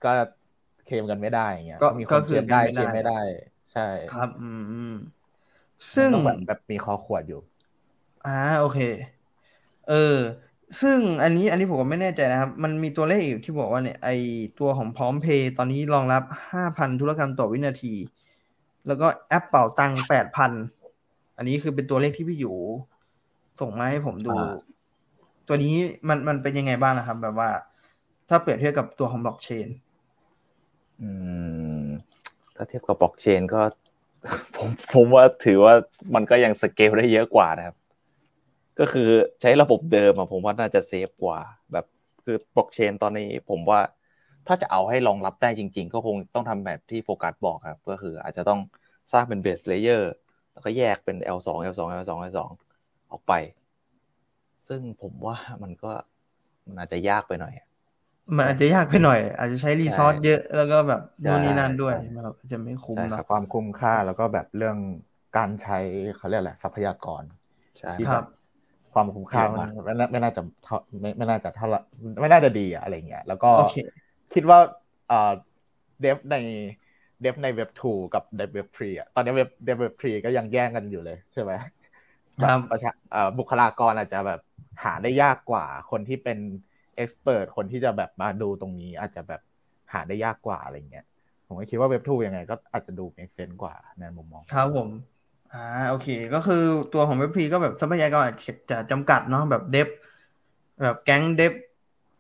[0.03, 0.11] ก็
[0.85, 3.19] เคมกันไม่ได้อย่างเงี้ยก็มีคก็นคืเคอมได้ไม่เคได้มไม่ได้
[3.71, 4.91] ใช่ ครับ อืมอืม
[5.95, 7.41] ซึ่งมันต้องแบบแบบมีคอขวดอยู่
[8.25, 8.79] อ่า โอเค
[9.89, 10.17] เออ
[10.81, 14.09] ซึ่งอันนี้ อันนี้ผมก็ไม่แน่ใจนะครับ มันมีตัวเลขอยู่ที่บอกว่าเนี่ยไอ
[14.59, 17.93] ตัวของพร้อมเพย์ตอนนี้รองรับห้าพันธุรกรรมต่อวินาที
[18.87, 20.51] แล้วก็แอปเป่าตังแปดพัน
[21.37, 22.57] อันนี้คือเป็นตัวเลขที่พี่อยู่
[23.59, 24.75] ส่งมาให้ผมดูอ่า
[25.47, 25.75] ตัวนี้
[26.07, 27.49] มันมันเป็นยังไงบ้างนะครับ แบบว่า
[28.29, 29.67] ถ้าเปรียบเทียบกับตัวของบล็อกเชน
[31.01, 31.09] อื
[31.73, 31.74] ม
[32.55, 33.61] ถ้าเทียบกับบล็อกเชนก็
[34.57, 35.73] ผมผมว่าถือว่า
[36.15, 37.75] มันก็ยังสเกลได้เยอะกว่านะครับ
[38.79, 39.09] ก็คือ
[39.41, 41.39] ใช้ระบบเดิมอะผมว่าน่าจะ safe กว่า
[41.71, 41.85] แบบ
[42.23, 43.79] คือบล็อกเชนตอนนี้ผมว่า
[44.47, 48.59] ถ้าจะเอาให้รองรับได้จริง ๆ ก็คงต้องทำแบบที่โฟกัสบอกครับ ก็คืออาจจะต้อง
[49.11, 50.13] สร้างเป็นเบสเลเยอร์
[50.53, 52.39] แล้วก็แยกเป็น L2 L2 L2 L2
[53.11, 53.33] ออกไป
[54.67, 55.91] ซึ่งผมว่ามันก็
[56.65, 57.53] มันอาจจะยากไปหน่อย
[58.37, 64.77] มันอาจจะยากไปหน่อย อาจจะใช้รีซอสใช่เยอะแล้วก็แบบใช่นู่นนี่นั่นด้วยใช่มันแบบจะไม่คุ้มใช่เนครัอะบความคุ้มค่าแล้วก็แบบเรื่อง
[65.37, 65.77] การใช้
[66.15, 67.23] เขาเรียกอะไรทรัพยากร
[67.79, 68.23] ใช่ที่คแบรับบ
[68.93, 71.79] ความคุ้มค่าเยอะมัมากนไม่น่าไม่น่าจะเท่าไม่ไม่น่าจะเท่าไหร่
[72.21, 73.73] ไม่น่าจะดีอะอะไรเงี้ยแล้วก็โอเค
[74.33, 74.59] คิดว่า
[75.07, 75.31] เอ่อ
[76.01, 76.35] dev ใน
[77.21, 81.51] dev ในเว็บ2กับ dev Web 3อะตอนนี้เว็บ dev Web 3ก็ยังแย่งกันอยู่เลยใช่ไหม
[82.41, 84.39] ครับประชาเอ่อบุคลากรอาจจะแบบ
[84.83, 86.39] หาได้ยากกว่าคนที่เป็น
[86.95, 89.41] expert คนที่จะแบบมาดูตรงนี้อาจจะแบบ
[89.93, 91.05] หาได้ยากกว่าอะไรเงี้ย
[91.47, 94.89] ผมก็คิดว่าเว็บ2ยังไงก็อาจจะดู make senseกว่าในมุมมองครับผม
[95.53, 98.37] อ่าโอเค ก็คือตัวของเว็บพีก็แบบทรัพยากรอาจ
[98.71, 99.89] จะจำกัดเนาะแบบ dev
[100.83, 101.53] แบบแก๊งเดฟ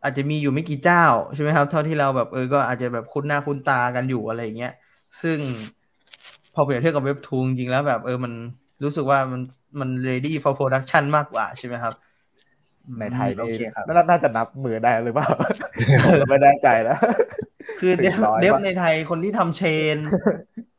[0.03, 4.73] อาจจะมีอยู่ไม่กี่เจ้าใช่ไหมครับ เท่าที่เราแบบเออก็อาจจะแบบคุ้นหน้าคุ้นตากันอยู่อะไรอย่างเงี้ย
[5.21, 5.37] ซึ่ง
[6.53, 8.33] พอเปรียบเทียบกับเว็บทูจริงๆแล้วแบบเออมัน
[8.83, 9.41] รู้สึกว่ามัน
[9.79, 11.93] มัน ready for production มากกว่าใช่ไหมครับ
[12.99, 15.27] ในไทยอืมโอนี่เคครับน่าน่าจะนับมือได้หรือเปล่า
[16.03, 16.99] ผมก็ไม่แน่ใจแล้ว
[17.79, 19.61] คือเดฟถึงร้อยเดฟปะในไทยคนที่ทำเช
[19.95, 19.97] น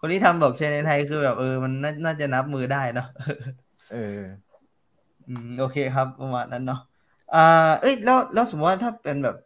[0.01, 3.07] คนที่ทำบล็อกเชนในไทยคือแบบเออมันน่าน่าจะนับมือได้เนาะ
[3.93, 4.21] เออ
[5.29, 6.81] อืมโอเคครับประมาณนั้นเนาะ
[7.35, 9.37] อ่า เอ้ยแล้วแล้วสมมติว่าถ้าเป็นแบบ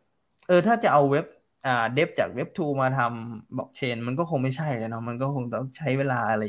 [0.48, 1.26] เออถ้าจะเอาเว็บ
[1.66, 6.42] อ่า เดฟจากเว็บทูมาทำบล็อกเชน มันก็คงไม่ใช่เลยเนาะมันก็คงต้องใช้เวลาอะไร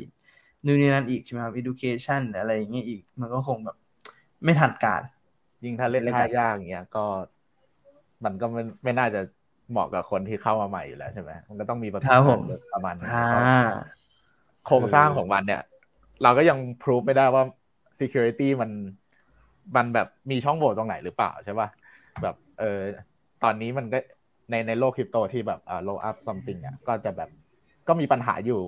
[0.65, 3.77] นู่นนี่นั่นอีกใช่ไหมครับ education อะไรอย่างเงี้ยอีก มันก็คงแบบ
[4.43, 5.01] ไม่ทันการ
[5.63, 7.05] ยิ่งถ้าเล่นเล่นท่าได้ยากอย่างเงี้ย ก็
[8.25, 9.21] มันก็ไม่ไม่น่าจะ
[9.71, 13.39] เหมาะกับคนที่เข้ามาใหม่อยู่แล้วใช่ไหมมันก็ต้องมีประสบครับกาผรมณ์ประมาณนึงอ่าแล้วก็
[14.65, 15.61] โครงสร้างของมันเนี่ย
[16.23, 17.43] เราก็ยังพ o ู f ไม่ได้ว่า
[17.99, 18.71] security มัน
[19.75, 21.69] มันแบบมีช่องโหว่ตรงไหนหรือเปล่าใช่ป่ะ
[22.21, 22.79] แบบ เออ
[23.43, 23.99] ตอนนี้มันก็
[24.51, 27.29] ในในโลกคริปโตที่แบบอ่า low up something อะก็จะแบบ
[27.87, 28.61] ก็มีปัญหาอยู่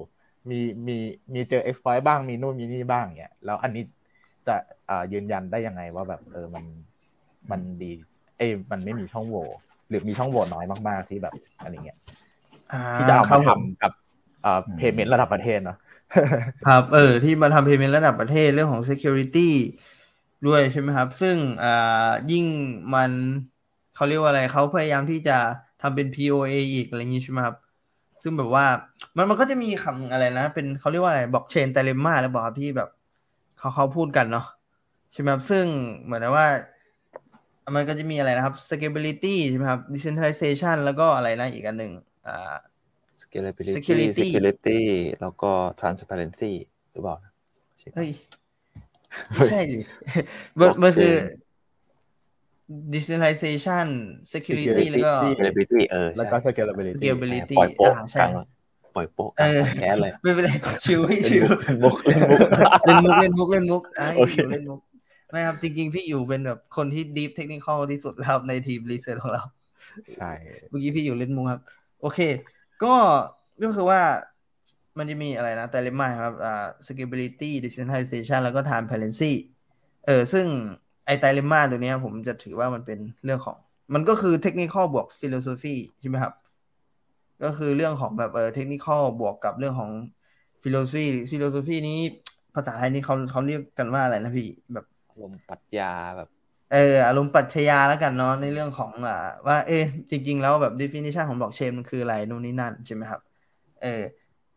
[0.51, 0.97] มีมี
[1.33, 3.83] มีเจอ exploit บ้างมีนู่นมีนี่บ้างเนี่ยแล้วอันนี้
[4.47, 4.55] จะ
[4.89, 6.63] อ่ายืนยันได้ยังไงว่าแบบ เออมัน
[7.51, 7.91] มันดี
[8.37, 9.47] เอ้ยมันไม่มีช่องโหว่
[9.89, 11.97] หรือมีช่องโหว่น้อยมาก ๆ ที่แบบอะไรเงี้ย
[12.71, 13.91] อ่าที่จะเอาครัมาบผมทำกับ
[14.45, 15.77] อ่า payment ระดับประเทศเนาะ
[16.65, 19.39] ครับ เออ ที่มาทำ payment ระดับประเทศเรื่องของ security
[20.47, 22.45] ด้วยใช่ไหมครับ ซึ่งอ่ายิ่ง
[22.93, 23.11] มัน
[23.93, 25.37] เขาเรียกว่าอะไรเขาพยายามที่จะ
[25.81, 27.55] ทำเป็น POA อีกอะไรอย่างนี้ใช่ไหมครับ
[28.23, 28.65] ซึ่งแบบว่า
[29.15, 32.89] มันมันก็จะมีคำอะไรนะ เป็นเขาเรียกว่าอะไรบล็อกเชนไตเลม่าหรือเปล่าครับที่แบบ
[33.63, 34.45] เขาเขาพูดกันเนาะ
[35.13, 35.65] ใช่ไหมครับซึ่ง
[36.03, 36.47] เหมือนว่า
[37.75, 41.91] มันก็จะมีอะไรนะครับ scalability ใช่ไหมครับ decentralization แล้วก็อะไรนะอีกอันหนึ่ง
[42.27, 42.55] อ่า
[43.21, 44.81] scalability security security
[45.21, 46.51] แล้วก็ transparency
[46.91, 47.31] หรือเปล่านะ
[47.79, 48.09] ใช่ปะเฮ้ย
[49.29, 49.79] ไม่ใช่ดิ
[50.59, 51.13] มันมันคือ
[52.93, 53.87] decentralization
[54.33, 58.47] security แล้วก็ scalability เออแล้วก็ใช่ scalability scalability ปล่อยโป๊ะอ่าใช่กลาง
[58.95, 60.49] ปล่อยโป๊ะกเอลางอแคสเลยไม่เป็นไร
[60.83, 64.79] ชิวให้ชิวเล่นมุกเล่นมุกเล่นมุกเล่นมุกเล่นมุกอะโอเคพี่อยู่เล่นมุก
[65.31, 69.43] ไม่ครับจริง ๆ พี่อยู่เป็นแบบคนที่ deep technical ที่สุดแล้วในทีมรีเสิร์ชของเรา
[70.17, 70.31] ใช่
[70.69, 71.61] เมื่อกี้พี่อยู่เล่นมุกครับ
[72.01, 72.19] โอเค
[72.83, 72.95] ก็
[73.63, 74.01] ก็คือว่า
[74.97, 79.31] มันจะมีอะไรนะแต่เลม่าครับอ่า scalability decentralization แล้วก็ transparency
[80.05, 80.45] เออซึ่ง
[81.05, 83.57] ไอไตเลม่าตัวเนี้ยผมจะถือว่ามันเป็นเรื่องของ
[83.93, 86.33] มันก็คือ technical บวก philosophy ใช่ไหมครับ
[87.43, 89.91] ก็คือเรื่องของแบบเออ technical บวกกับเรื่องของ
[90.63, 91.99] philosophy philosophy นี้
[92.55, 94.85] ภาษาไทยนี่เขาเขาเรียกกันว่าอะไรนะพี่แบบ
[95.21, 96.29] ลมณ์ปรัชญาแบบ
[96.73, 103.21] เอออารมณ์ปรัชญาแล้วกันเนาะในเรื่องของอ่าว่าเออจริง ๆ แล้วแบบ definition ของ blockchain มันคืออะไรนู่นนี่นั่นใช่ไหมครับ
[103.83, 104.03] เออ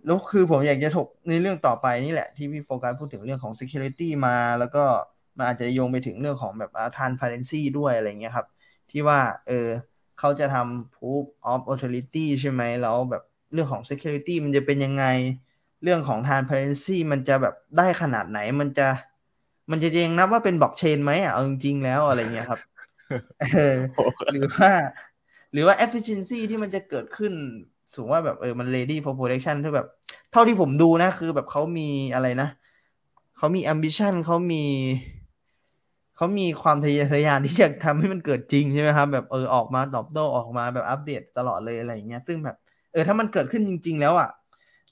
[0.07, 4.85] แล้วคือผมอยากจะถกในเรื่องต่อไปนี่แหละ ที่พี่โฟกัสพูดถึงเรื่องของ security มาแล้วก็
[5.39, 8.47] มันอาจจะโยงไปถึงเรื่องของแบบอ่า transparency ด้วยอะไรเงี้ยครับ
[8.91, 9.19] ที่ว่า
[9.49, 9.69] เออ
[10.19, 15.05] เขาจะทำ proof of authority ใช่ไหมแล้วแบบเรื่องของ security มันจะเป็นยังไง
[15.83, 18.89] เรื่องของ transparency มันจะแบบได้ขนาดไหนมันจะ
[19.71, 22.61] มันจะยังนับว่าเป็นบล็อกเชนไหมอะเอาจริงๆแล้วอะไรเงี้ยครับ
[23.41, 23.77] เออ
[24.33, 24.71] หรือว่า
[25.53, 27.33] หรือว่า efficiency ที่มันจะเกิดขึ้น
[27.95, 29.89] สูงว่าแบบเออมัน ready for production ที่แบบ
[30.33, 32.49] เท่าที่ผมดูนะ คือแบบเขามีอะไรนะ
[33.37, 34.65] เขามี ambition เขามี
[36.17, 42.57] เขามีความทะเยอทะยานที่จะทำให้มันเกิดจริงใช่ไหมครับแบบเออออกมาตอบโต้ออกมาแบบอัปเดตตลอดเลยอะไรอย่างเงี้ย ซึ่งแบบ
[42.93, 44.31] เออถ้ามันเกิดขึ้นจริง ๆ แล้วอะ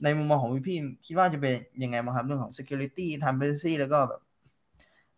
[0.02, 4.20] ในมุมมองของพี่คิดว่าจะเป็นยังไงบ้างครับเรื่องของ security transparency แล้วก็แบบ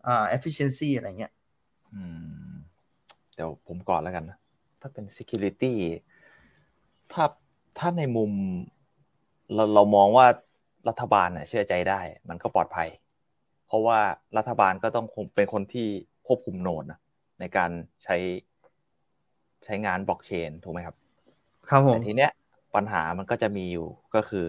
[0.06, 1.32] อ่า efficiency อะไรเงี้ย
[1.94, 2.02] อื
[2.48, 2.52] ม
[3.34, 4.38] เดี๋ยวผมก่อนแล้วกันนะ
[4.80, 5.72] ถ้าเป็น security
[7.12, 7.24] ถ้า
[7.78, 8.30] ถ้าในมุม
[9.54, 10.26] เราเรามองว่า
[10.88, 12.88] รัฐบาลเน่ะเชื่อใจได้ มันก็ปลอดภัย
[13.66, 13.98] เพราะว่า
[14.36, 15.88] รัฐบาลก็ต้องคงเป็นคนที่
[16.26, 17.00] ควบคุมโนดนะ
[17.40, 17.70] ในการ
[18.04, 18.16] ใช้
[19.64, 20.96] ใช้งานบล็อกเชนถูกไหมครับ
[21.68, 22.30] ครับผมแต่ทีเนี้ย
[22.74, 24.46] ปัญหามันก็จะมีอยู่ก็คือ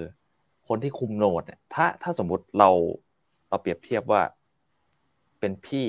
[0.68, 2.70] คนที่คุมโนดเนี่ยถ้าถ้าสมมุติเรา
[3.50, 4.22] เราเปรียบเทียบว่า
[5.40, 5.86] เป็นพี่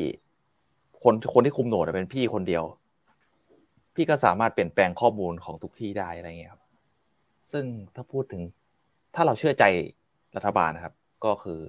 [1.02, 2.64] คนคนที่คุมโหนดอะเป็นพี่คนเดียว
[3.94, 6.62] พี่ก็สามารถเปลี่ยนแปลงข้อมูลของทุกที่ได้อะไรเงี้ยครับ
[7.50, 7.64] ซึ่ง
[7.94, 8.42] ถ้าพูดถึง
[9.14, 9.64] ถ้าเราเชื่อใจ
[10.36, 11.60] รัฐบาลนะครับ ก็คือ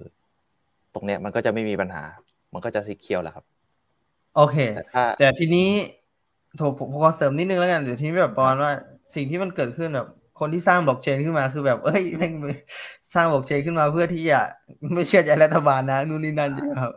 [0.94, 2.02] ตรงเนี้ยมันก็จะไม่มีปัญหา
[2.52, 3.44] มันก็จะ secure แหละครับ
[4.36, 5.68] โอเค แต่ถ้าแต่ทีนี้
[6.56, 8.70] โถผมผมขอเสริมนิดนึงแล้วกันเดี๋ยวทีนี้แบบประมาณว่า
[9.14, 10.08] สิ่งที่มันเกิดขึ้นแบบ
[10.40, 12.32] คนที่สร้างบล็อกเชนขึ้นมาคือแบบ เอ้ยแม่ง
[13.14, 14.40] สร้างบล็อกเชนขึ้นมาเพื่อที่จะ
[14.92, 16.92] ไม่เชื่อใจรัฐบาลนะนู่นนี่นั่นใช่ไหมครับ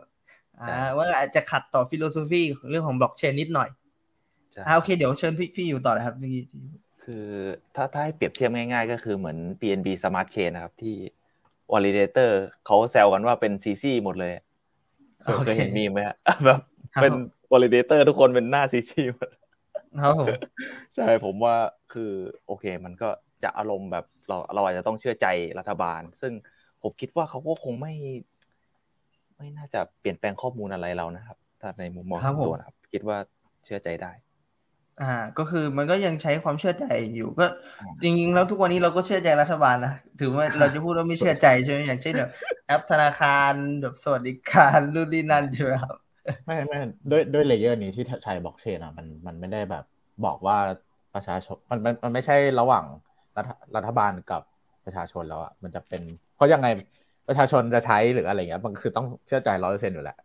[0.60, 3.68] ใช่อ่าว่าอาจจะขัดต่อ philosophy เรื่องของบล็อกเชนนิดหน่อย
[4.52, 6.36] ใช่อ่าโอเค เดี๋ยวเชิญพี่พี่อยู่ต่อเลยครับพี่
[7.04, 7.26] คือ
[7.74, 10.94] ถ้าถ้าให้เปรียบเทียบง่ายๆ ก็คือเหมือน BNB Smart Chain นะครับ ที่
[11.72, 12.30] validator
[12.66, 14.32] เขาแซวกันว่าเป็น CC หมดเลย
[15.22, 16.60] เคยเคยเห็นมีมไหมฮะแบบ
[17.00, 17.12] เป็น
[17.52, 19.28] validator ทุกคนเป็นหน้า CC หมด
[20.02, 20.28] ครับผม
[20.94, 21.56] ใช่ผมว่า
[21.92, 22.12] คือ
[22.46, 23.08] โอเค มันก็
[23.42, 25.26] จะอารมณ์แบบเราเราอาจจะต้องเชื่อใจ
[25.58, 26.32] รัฐบาล ซึ่ง
[26.82, 27.94] ผมคิดว่าเขาก็คงไม่
[29.36, 33.18] ไม่น่าจะเปลี่ยนแปลงข้อมูลอะไรเรานะครับ ถ้าในมุมมองครัส่บวนผมตัวนะครับ คิดว่า
[33.64, 34.12] เชื่อใจได้
[34.98, 35.04] อ่า
[35.36, 37.44] ก็คือมันก็ยังใช้ความเชื่อใจอยู่ก็
[37.78, 42.28] อ่าจริงๆแล้วทุกวันนี้เราก็เชื่อใจรัฐบาลนะถือว่าเราจะพูดว่าไม่เชื่อใจใช่ไหมอย่างเช่นแบบ
[42.66, 45.96] แอปธนาคารแบบสวัสดิการนู่นนี่นั่นใช่ไหมครับ
[46.46, 46.78] ไม่ไม่
[47.10, 49.84] ด้วยด้วยเลเยอร์นี้ที่ใช้บล็อกเชนอะมันมันไม่ได้แบบ
[50.24, 50.56] บอกว่า
[51.14, 52.84] ประชาชนมันมันมันไม่ใช่ระหว่าง
[53.36, 54.42] รัฐรัฐบาลกับ
[54.84, 56.02] ประชาชนแล้วอะมันจะเป็น
[56.34, 56.66] เพราะยังไง
[57.26, 60.16] ประชาชนจะใช้หรืออะไรเงี้ยมันคือต้องเชื่อใจร้อยเปอร์เซ็นต์อยู่แหละ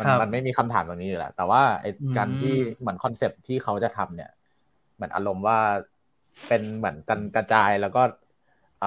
[0.00, 2.48] มันครับมันไม่มีคำถามตรงนี้อยู่แล้วแต่ว่าไอ้อืมการที่
[2.80, 4.28] เหมือน concept ที่เขาจะทำเนี่ย
[4.94, 5.58] เหมือนอารมณ์ว่า
[6.46, 8.00] เป็นเหมือนกันกระจายแล้วก็
[8.80, 8.86] อ่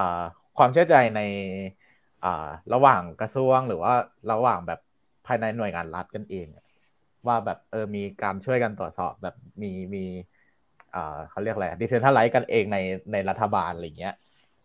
[0.56, 1.20] ความเชื่อใจใน
[2.22, 2.28] อ่า
[2.72, 3.92] ระหว่างกระทรวงหรือว่า
[4.30, 4.78] ระหว่างแบบ
[5.24, 6.64] ภายในหน่วยงานรัฐกันเองอะ
[7.28, 10.00] ว่าแบบเออมีการช่วยกันตรวจสอบแบบมีมี
[10.92, 12.76] อ่าเขาเรียกอะไร decentralize กันเองใน
[13.12, 14.12] ในรัฐบาลอะไรเงี้ย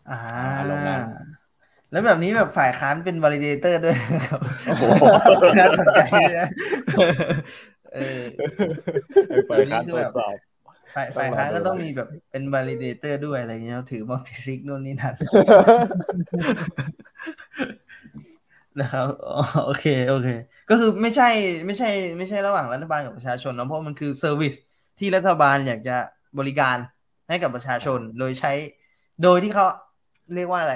[0.08, 0.14] อ่า
[0.58, 1.02] อารมณ์นั้น
[1.96, 5.04] แล้วแบบนี้แบบฝ่ายค้านเป็น validator ด้วยนะครับโอ้โห
[5.60, 6.02] น่าสนใจ
[6.40, 6.50] นะ
[7.96, 8.22] เออ
[9.50, 10.36] ฝ่ายค้านตรวจสอบ
[10.96, 15.16] ฝ่ายฝ่ายค้านก็ต้องมีแบบเป็น validator ด้วยอะไรเงี้ยถือ multisig นู่นนี่นั่น
[18.80, 20.28] นะครับอ๋อโอเค โอเค
[20.70, 21.30] ก็คือไม่ใช่
[21.66, 24.56] ไม่ใช่ ไม่ใช่ระหว่างรัฐบาลกับประชาชนนะเพราะมันคือ service
[25.00, 25.98] ที่รัฐบาลอยากจะ
[26.40, 26.78] บริการ
[27.30, 28.52] ให้กับประชาชน โดยใช้
[29.24, 29.68] โดยที่เขา
[30.36, 30.76] เรียกว่าอะไร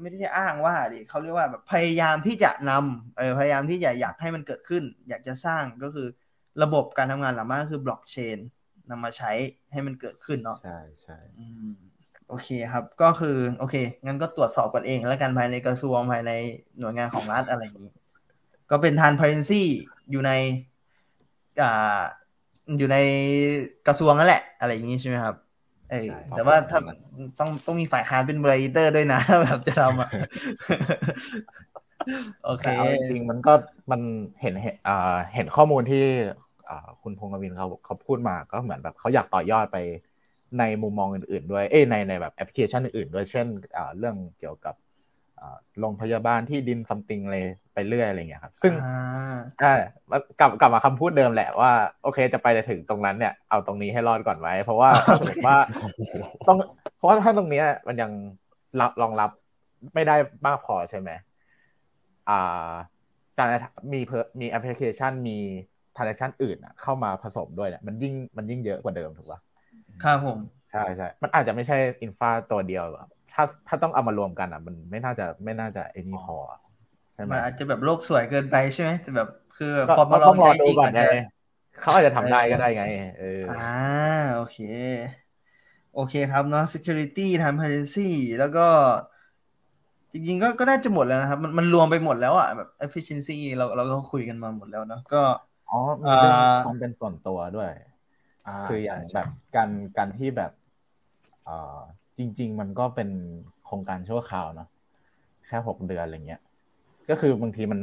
[0.00, 6.08] ไม่ได้อ้างว่าดิเขาเรียกว่าแบบพยายามที่จะนำเออพยายามที่จะอยากให้มันเกิดขึ้น อยากจะสร้างก็คือ
[6.62, 8.38] ระบบการทำงานหลังบ้านก็คือบล็อกเชน
[8.90, 9.32] นำมาใช้
[9.72, 11.74] ให้มันเกิดขึ้นเนาะใช่ใช่อืม
[12.28, 16.32] โอเคครับ ก็คือโอเค งั้นก็ตรวจสอบกันเอง แล้วกันภายในกระทรวงภายใน
[16.78, 17.92] หน่วยงานของรัฐอะไรอย่างนี้
[18.70, 19.62] ก็เป็น transparency
[20.10, 20.32] อยู่ใน
[21.62, 22.00] อ่า
[22.78, 22.96] อยู่ใน
[23.86, 25.36] กระทรวงนั่นแหละ อะไรอย่างนี้ใช่ไหมครับ
[25.88, 30.08] เออใช่แต่ว่าถ้าประมาณนั้นต้องต้องมีฝ่ายค้านเป็นบริเตอร์ด้วยนะถ้าแบบจะทำอะ
[32.42, 33.50] โอเคแต่เอาจริงๆมันก็
[33.92, 34.00] มัน
[34.40, 34.92] เห็นเห็นอ่า
[35.34, 35.98] เห็นข้อมูลที่
[36.68, 39.76] อ่าคุณพงศ์กวินเขาเขาพูดมาก็เหมือนแบบเขาอยากต่อยอดไป
[40.58, 43.46] ในมุมมองอื่นๆด้วยเอ้ยในในแบบแอปพลิเคชันอื่นๆด้วยเช่น
[43.76, 44.85] อ่าเรื่องเกี่ยวกับอ่า
[45.80, 47.38] โรงพยาบาลที่ดินซัมติงอะไร
[47.74, 49.74] ไปเรื่อยอะไรเงี้ยครับ ซึ่งอ่าใช่
[50.10, 51.72] มันกลับกลับมาคำพูดเดิมแหละว่า
[52.02, 55.56] โอเคจะไปถึงตรงนั้นเนี่ยเอาตรงนี้ให้รอดก่อนไว้ เพราะว่าถ้าสมมติว่า
[56.48, 56.58] ต้อง
[56.96, 58.10] เพราะว่าถ้าตรงเนี้ยมันยัง
[58.80, 59.30] รับรองรับ
[59.94, 61.10] ไม่ได้มากพอใช่ไหม
[62.28, 62.72] อ่า
[63.38, 63.48] การ
[63.92, 65.38] มีเพมีแอปพลิเคชันมี
[65.96, 69.40] ทราน a c t ชันอื่นอะเข้ามาผสมด้วยเนี่ยมันยิ่งมันยิ่งเยอะกว่าเดิมถูกปะ
[70.04, 70.38] ครับผม
[70.72, 76.36] ใช่ใช่มันอาจจะไม่ใช่อินฟาตัวเดียวหรอก ถ้าถ้าต้องเอามารวมกันอะ มันไม่น่าจะไม่น่าจะไอ้นี่พอ
[77.14, 81.06] ใช่ไหมมันอาจจะแบบโลกสวยเกินไปใช่ไหมแต่แบบคือแบบก็พอมาลองต้องรอใช้ดูจริงก่อนอาจไงจะ
[81.80, 82.82] เขาอาจจะทำได้ก็ได้ไง
[83.18, 83.54] เอออ่า
[84.34, 84.56] โอเค
[85.92, 88.00] โอเคครับเนาะ security transparency
[88.38, 88.60] แล้วก็
[90.12, 95.22] จริงๆก็ก็น่าจะหมดแล้วนะครับ มันมันรวมไปหมดแล้วอะแบบ efficiency เราเราก็คุยกันมาหมดแล้วเนาะก็
[95.70, 97.70] อ๋อมีเรื่องอ่าความเป็นส่วนตัวด้วย
[98.46, 100.50] อ่าคืออย่างใช่แบบการการที่แบบ
[101.44, 101.80] เอ่อ
[102.18, 103.08] จริง ๆ มันก็เป็น
[103.64, 104.68] โครงการชั่วคราวเนาะ
[105.46, 106.40] แค่หกเดือนอะไรเงี้ย
[107.10, 107.80] ก็คือบางทีมัน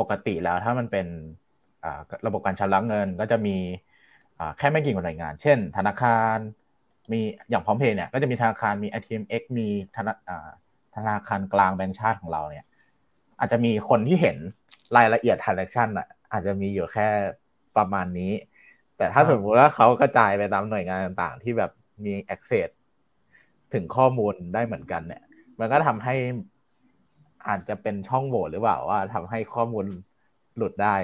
[0.00, 1.06] ปกติแล้วถ้ามันเป็น
[1.84, 3.56] อ่าระบบการชำระเงินก็จะมี
[4.38, 6.36] อ่าแค่ไม่กี่หน่วยงาน เช่น ธนาคาร
[7.12, 7.20] มี
[7.50, 10.48] อย่างพร้อมเพย์เนี่ยก็จะมีธนาคารมี ITMX มีธนาอ่า
[10.96, 12.66] ธนาคารกลางแบงก์ชาติของเราเนี่ย
[13.38, 14.36] อาจจะมีคนที่เห็น
[14.96, 17.08] รายละเอียด transaction อะอาจจะมีอยู่แค่
[17.76, 18.32] ประมาณนี้
[18.96, 21.70] แต่ถ้าครับสมมติว่าเขากระจายไปตามหน่วยงานต่างๆ ที่แบบ
[22.04, 22.68] มี access
[23.74, 25.22] ถึงข้อมูลได้เหมือนกันเนี่ย
[25.58, 26.14] มันก็ทำให้
[27.48, 29.86] อาจจะเป็นช่องโหว่หรือเปล่าว่าทำให้ข้อมูล
[30.56, 30.96] หลุดได้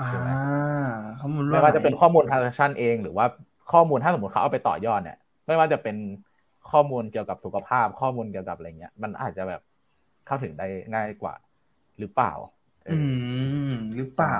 [0.00, 0.28] อ่าใช่ไหม
[1.20, 3.26] ข้อมูลไม่ว่าจะเป็นไหข้อมูล transaction เองหรือว่า
[3.72, 5.96] ข้อมูลถ้าสมมติเขาเอาไปต่อยอดเนี่ย ไม่ว่าจะเป็น
[6.70, 9.60] ข้อมูลเกี่ยวกับสุขภาพข้อมูลเกี่ยวกับอะไรเงี้ย มันอาจจะแบบ
[10.26, 11.34] เข้าถึงได้ง่ายกว่า
[11.98, 12.32] หรือเปล่า
[12.86, 13.06] เอออือ
[13.70, 14.36] มหรือเปล่า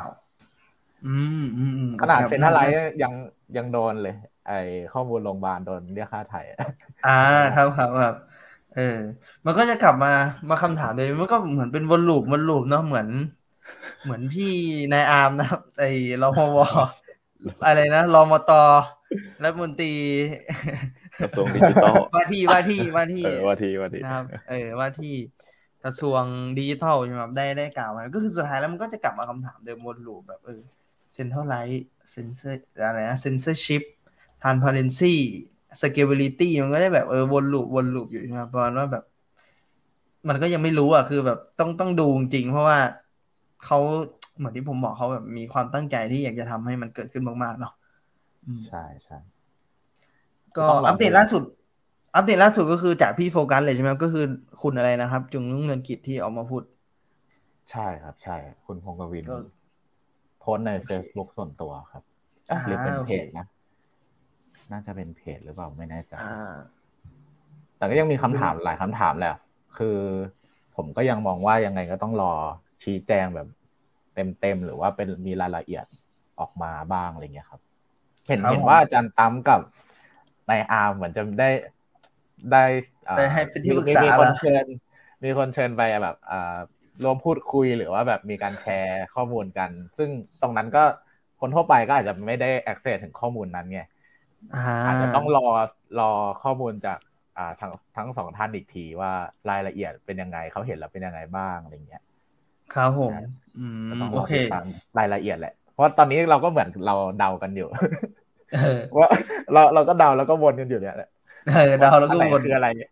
[1.05, 3.13] อืมอืมอืมขนาดครับเซ็นทรัลไลท์ยัง
[3.57, 4.15] ยังโดนเลย
[4.49, 4.53] ไอ
[4.93, 6.41] ข้อมูลโรงพยาบาลโดนเรียกค่าไถ่
[7.07, 7.19] อ่า
[7.57, 8.15] ครับครับครับ
[8.77, 8.99] เออ
[9.45, 10.13] มันก็จะกลับมา
[10.51, 13.09] มาคำถามเลยมันก็เหมือนเป็นวนลูปวนลูปเนาะเหมือน
[14.05, 14.53] เหมือนพี่
[14.93, 15.91] นายอาร์มนะครับไอ้
[16.23, 16.59] รมว
[17.67, 18.53] อะไรนะรมต
[19.43, 19.93] รัฐมนตรี
[21.21, 25.15] กระทรวงดิจิทัลว่าที่ว่าที่ว่าที่เออว่าทีว่าทีนะครับเออว่าที่
[25.85, 26.23] กระทรวง
[26.59, 30.61] ดิจิทัลใช่ไหมครับได้ได้กล่าวมาก็คือสุดท้ายแล้วมันก็จะกลับมาคำถามเดิมวน loop แบบเออ
[31.15, 33.83] เซนเท r รไลท์เซนเซอร์อะไรนะเซนเซอร์ชิพ
[34.45, 35.15] ทานพาเรนซี
[35.81, 39.05] สเกล a ลิตี้มันก็ได้แบบเออวน loop วน loop อยู่ใช่ไหมครับประมาณว่าแบบ
[40.29, 42.79] มันก็ยังไม่รู้อะคือแบบต้องต้องดูจริงๆเพราะว่า
[43.65, 43.79] เขา
[44.37, 47.73] เหมือนที่ผมบอกเขาแบบมีความตั้งใจที่อยากจะทำให้มันเกิดขึ้นมากๆเนาะ
[48.47, 49.19] อืมใช่ใช่
[50.57, 51.43] ก็ต้องลองอัปเดตล่าสุด
[52.17, 54.25] อัปเดตล่าสุดก็คือจากพี่โฟกัสเลยใช่ไหมครับก็คือ
[54.63, 56.63] คุณอะไรนะครับ จุงนุ่งเงินกิจที่ออกมาพูด
[57.71, 59.37] ใช่ครับ ใช่ คุณพงกวินก็
[60.41, 62.03] โพสต์ใน Facebook ส่วนตัวครับ
[62.51, 63.47] อะอ่าหรือเป็นโอเพเคจนะ
[64.73, 66.55] น่าจะเป็นเพจหรือเปล่าไม่แน่ใจอ่า
[67.77, 69.35] แต่ก็ยังมีคำถามหลายคำถามแหละ
[69.79, 69.99] คือ
[70.77, 72.33] ผมก็ยังมองว่ายังไงก็ต้องรอ
[72.83, 73.49] ชี้แจงแบบ
[74.15, 75.87] เต็มๆหรือว่าเป็นมีรายละเอียด
[76.41, 77.61] ออกมาบ้างอะไรเงี้ยครับ
[78.29, 79.61] เห็นครับเห็นผมว่าอาจารย์ตั้มกับ
[80.51, 81.51] นายอาร์มเหมือนจะได้
[82.53, 82.65] ได้
[83.09, 84.67] อ่าได้ให้เป็นที่ปรึกมีษามีคนละเชิญ
[85.25, 86.57] มีคนเชิญไปแบบอ่า
[87.05, 90.11] รวมพูดคุยหรือว่าแบบมีการแชร์ข้อมูลกัน ซึ่ง
[90.43, 90.85] ตรงนั้นก็
[91.41, 93.81] คนทั่วไปก็อาจจะไม่ได้ access ถึงข้อมูลนั้นไง
[94.53, 95.47] อ่าอาจจะต้องรอ
[95.99, 96.11] รอ
[96.43, 96.99] ข้อมูลจาก
[97.39, 99.11] อ่าทั้งทั้งสองท่านอีกทีว่า
[99.51, 102.03] รายละเอียดเป็นยังไงเขาเห็นแล้วเป็นยังไงบ้างอะไรเงี้ย
[102.75, 103.19] ครับผมใช่
[103.59, 104.65] อืมก็ต้องรโออเคติดตาม
[104.99, 107.69] รายละเอียดแหละ เพราะตอนนี้เราก็เหมือนเราเดากันอยู่
[108.53, 109.09] เออว่า
[109.53, 111.11] เราเราก็เดาแล้วก็วนกันอยู่เนี่ยแหละ
[111.45, 112.91] เออเดาแล้วก็อะไรวนคืออะไรเนี่ย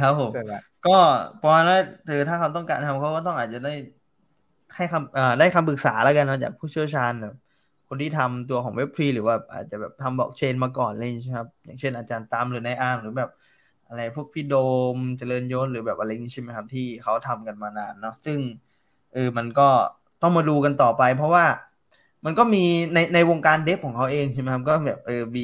[0.00, 0.52] ครับผมใช่ไหม
[0.84, 0.90] ก็
[1.40, 3.70] ปอนแล้วเธอถ้าเขาต้องการทำเขาก็ต้องอาจจะได้
[4.76, 7.34] ให้คำอ่าได้คำปรึกษาแล้วกันเนาะจากผู้เชี่ยวชาญแบบ
[7.94, 13.28] คนที่ทำตัวของเว็บฟรีหรือว่าอาจจะแบบทำบล็อกเชนมาก่อนเลยใช่ไหมครับ อย่างเช่นอาจารย์ตามหรือนายอาร์มหรือแบบ
[13.86, 14.52] อะไรพวกพี่โด
[14.96, 18.38] มเจริญยศหรือแบบอะไรนี้ใช่ไหมครับที่เขาทำกันมานานเนาะซึ่ง
[19.12, 19.62] เออมันก็
[20.20, 21.44] ต้องมาดูกันต่อไป เพราะว่า
[22.24, 22.58] มันก็มี
[22.94, 25.42] ในในวงการเดฟของเขาเองใช่ไหมครับก็แบบเออมี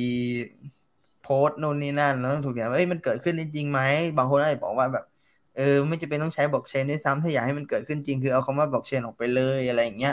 [1.21, 3.81] โพสต์นู่นนี่นั่นแล้วถูกอย่างว่าเอ้ยมันเกิดขึ้นจริงไหม
[4.17, 5.05] บางคนอาจจะบอกว่าแบบ
[5.55, 10.13] เออไม่จำเป็นต้องใช้บล็อกเชนด้วยซ้ำถ้าอยากให้มันเกิดขึ้นจริงคือเอาคำว่าบล็อกเชนออกไปเลยอะไรอย่างเงี้ย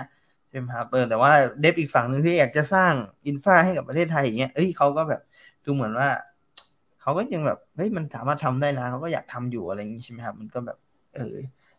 [0.62, 2.94] มครับเออแต่ว่าเดฟอีกฝั่งหนึ่งที่อยากจะสร้าง
[3.28, 5.22] อินฟาให้กับประเทศไทยอย่างเงี้ยเอ้ยเขาก็แบบ
[5.66, 6.10] ดูเหมือนว่า
[7.02, 10.78] เขาก็ยังแบบเฮ้ยมันสามารถทำได้นะเขาก็อยากทำอยู่อะไรอย่างงี้ใช่ไหมครับ มันก็แบบ
[11.16, 11.36] เออ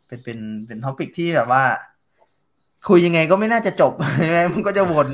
[0.07, 1.64] เป็นเป็นเป็น topic ที่แบบว่า
[2.88, 5.09] คุยยังไงก็ไม่น่าจะจบใช่ไหมมันก็จะวน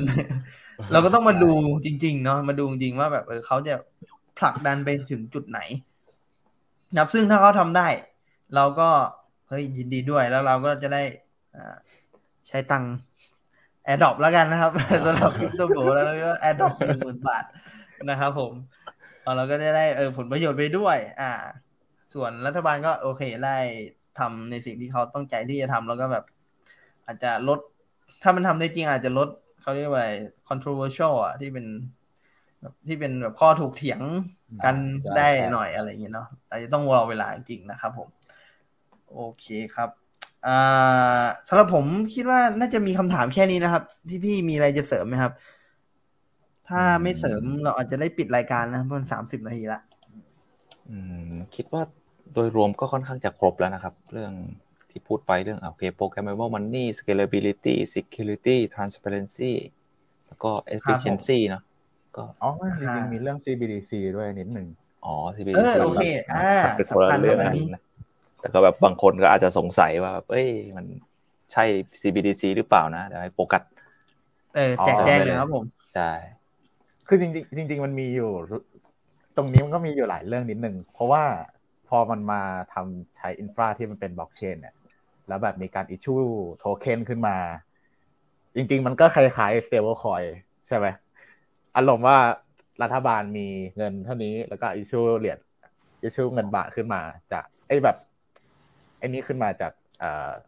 [0.91, 1.51] เราก็ต้องมาดู
[1.85, 3.73] จริง ๆ เนาะมาดูจริงว่าแบบเออเขาจะ
[4.39, 5.59] ผลักดันไปถึงจุดไหน
[6.97, 7.87] นับซึ่งถ้าเขาทำได้
[8.55, 8.89] เราก็
[9.49, 11.57] เฮ้ยยินดีด้วยแล้วเราก็จะได้
[12.47, 12.83] ใช้ตังค์
[13.85, 14.71] แอดดอปแล้วกันนะครับ
[15.05, 17.43] สำหรับคริปโตโกแล้วก็แอดดอปหนึ่งหมื่นบาท
[18.09, 18.53] นะครับผม
[19.37, 21.31] เราก็จะได้เออผลประโยชน์ไปด้วย อ่า
[22.13, 23.57] ส่วนรัฐบาลก็โอเคได้
[24.19, 26.23] ทำในสิ่งที่เขาต้องใจที่จะทำแล้วก็แบบ
[27.05, 27.59] อาจจะลด
[28.23, 29.29] ถ้ามันทำได้จริงอาจจะลด
[29.61, 30.05] เขาเรียกว่า
[30.49, 31.65] controversial อะที่เป็น
[32.61, 34.01] แบบที่เป็นแบบข้อถกเถียง
[34.63, 38.09] กันใช่ได้ใช่หน่อยอะไรอย่างเงี้ยเนาะอาจจะต้องรอเวลาจริงๆนะครับผม
[39.11, 39.45] โอเค
[39.75, 40.04] ครับอ่า
[41.49, 43.83] สำหรับผมคิดว่าน่าจะมีคำถามแค่นี้นะครับ
[44.23, 45.31] พี่ๆมีอะไรจะเสริมไหมครับ
[46.69, 49.79] ถ้าไม่เสริมเราอาจจะได้ปิดรายการนะเพราะมันสามสิบนาทีละ
[50.89, 50.97] อื
[51.31, 51.81] มคิดว่า
[52.33, 54.31] โดยรวมก็ค่อนข้างจะครบแล้วนะครับ เรื่อง
[54.89, 59.53] ที่พูดไปเรื่องโอเค programmable money scalability security transparency
[60.27, 61.63] แล้วก็ efficiency เนอะ
[62.15, 62.49] ก็อ๋อ
[62.81, 64.67] จริงๆมีเรื่อง CBDC ด้วยนิดหนึ่ง
[65.05, 65.15] อ๋อ
[65.55, 67.81] เอ CBDC อ๋อ โอเคอ่าเป็นคนละเรื่อง สำคัญมากอัอันนนี้นี้นะ
[68.45, 70.85] แต่ก็แบบบางคนก็อาจจะสงสัยว่าแบบเอ้ยมัน
[71.53, 71.63] ใช่
[72.01, 73.63] CBDC หรือเปล่านะเดี๋ยวให้โฟกัส
[74.55, 75.65] เออแจกแจงเลยครับผม
[75.95, 76.11] ใช่
[77.07, 78.31] คือจริงๆจริงๆมันมีอยู่
[79.37, 81.23] ตรงนี้มันก็มีอยู่หลายเรื่องนิดนึง เพราะว่า
[81.87, 82.41] พอมันมา
[82.73, 84.75] ทำใช้ infra ที่มันเป็นบล็อกเชนเนี่ย
[85.27, 87.37] แล้วแบบมีการ issue token ขึ้นมา
[88.55, 90.27] จริง ๆ มันก็คล้ายๆ stable coin
[90.67, 90.85] ใช่ไหม
[91.77, 92.17] อารมณ์ว่า
[92.81, 95.39] รัฐบาลมีเงินเท่านี้แล้วก็อิชชูเหรียญ
[96.03, 97.97] อิชชูเงินบาทขึ้นมา จากไอ้แบบ
[98.99, 99.71] ไอ้นี้ขึ้นมาจาก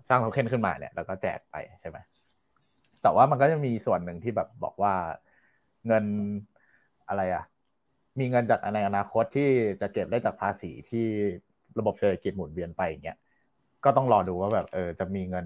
[0.09, 1.97] สร้างโทเค็นขึ้นมาเนี่ยแล้วก็แจกไปใช่ไหม
[3.01, 4.93] แต่ว่ามันก็จะมีส่วนหนึ่งที่แบบบอกว่า
[5.87, 6.05] เงิน
[7.07, 7.43] อะไรอะ
[8.19, 9.49] มีเงินจากในอนาคตที่
[9.81, 11.05] จะเก็บได้จากภาษีที่
[11.79, 13.17] ระบบเศรษฐกิจหมุนเวียนไปอย่างเงี้ย
[13.83, 15.45] ก็ต้องรอดูว่าแบบเออจะมีเงิน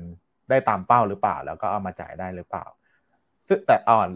[0.50, 2.66] ได้ตามเป้าหรือเปล่า แล้วก็เอามาจ่ายได้หรือเปล่า
[3.48, 4.08] ซึ่งแต่อ่อน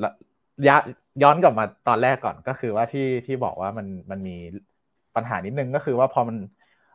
[0.67, 0.77] ยะ
[1.23, 4.35] ย้อนกลับมาตอนแรกก่อนก็คือว่าที่ที่บอกว่ามันมันมี
[5.15, 6.37] ปัญหานิดนึงก็คือว่าพอมัน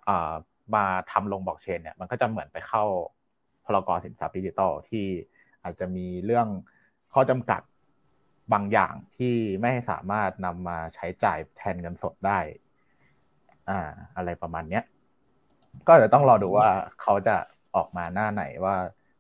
[0.09, 0.32] อ่า
[0.77, 2.85] มาทำลงบล็อกเชนเนี่ยมันก็จะเหมือนไปเข้า
[3.64, 5.07] พ.ร.ก.สินทรัพย์ดิจิตอลที่
[5.64, 6.49] อาจจะมีเรื่อง
[7.14, 7.62] ข้อจำกัด
[8.53, 12.39] บางอย่างที่ไม่สามารถนำมาใช้จ่ายแทนเงินสดได้
[13.68, 13.81] อ่า
[14.16, 14.85] อะไรประมาณเนี้ย
[15.87, 16.68] ก็เดี๋ยวต้องรอดูว่า
[17.01, 17.37] เขาจะ
[17.77, 18.77] ออกมาหน้าไหนว่า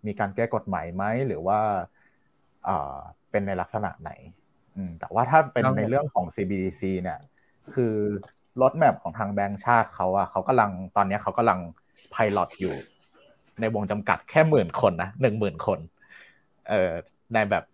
[0.06, 1.60] มีการแก้กฎหมายไหมหรือว่า
[2.64, 2.96] เอ่อ
[3.30, 4.10] เป็นในลักษณะไหน
[4.76, 7.18] อืม แต่ว่าถ้าเป็นในเรื่องของ CBDC เนี่ย
[7.74, 7.94] คือ
[8.62, 11.58] รถแมพของทางแบงก์ชาติเขาอะเขากำลังตอนนี้เขากำลัง
[12.10, 12.74] ไพลอตอยู่
[13.60, 15.78] ในวงจำกัดแค่หมื่นคนนะหนึ่งหมื่นคน
[16.68, 16.92] เอ่อ
[17.34, 17.64] ในแบบ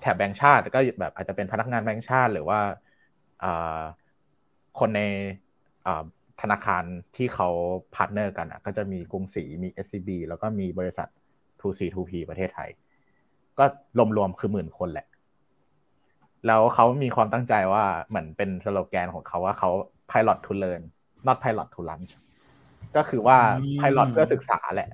[0.00, 2.58] แถบแบงก์ชาติก็แบบอาจจะเป็นพนักงานแบงก์ชาติ หรือว่า
[4.78, 5.02] คนใน
[6.40, 6.84] ธนาคาร
[7.16, 7.48] ที่เขา
[7.94, 11.08] partner กันก็จะมีกรุงศรีมี SCB แล้วก็มีบริษัท
[11.60, 12.70] 2C2P ประเทศไทย
[13.58, 13.64] ก็
[14.16, 15.06] รวมๆคือหมื่นคนแหละ
[16.46, 19.70] แล้วเขามีความตั้งใจว่าเหมือนเป็นสโลแกนของเขาว่าเขา
[20.10, 20.82] pilot to learn
[21.26, 22.12] not pilot to launch
[22.96, 23.38] ก็คือว่า
[23.80, 24.90] pilot เพื่อศึกษาแหละ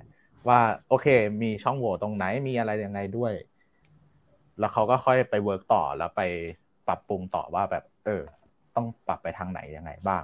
[0.47, 1.07] ว่าโอเค
[1.41, 3.33] มีช่องโหว่ตรงไหนมีอะไรยังไงด้วย
[4.59, 6.21] แล้วเขาก็ค่อยไป work ต่อแล้วไป
[6.87, 8.21] ปรับปรุงต่อว่าแบบ เออ
[8.75, 10.23] ต้องปรับไปทางไหนยังไงบ้าง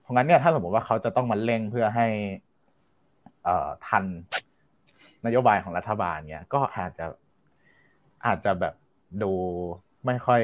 [0.00, 2.06] เพราะงั้นเนี่ยถ้าสมมติว่าเขาจะต้องมาเร่งเพื่อให้
[3.44, 4.04] เอ่อทัน
[5.26, 7.06] นโยบายของรัฐบาลเนี่ยก็อาจจะ
[8.26, 8.74] อาจจะแบบ
[9.22, 9.32] ดู
[10.06, 10.42] ไม่ค่อย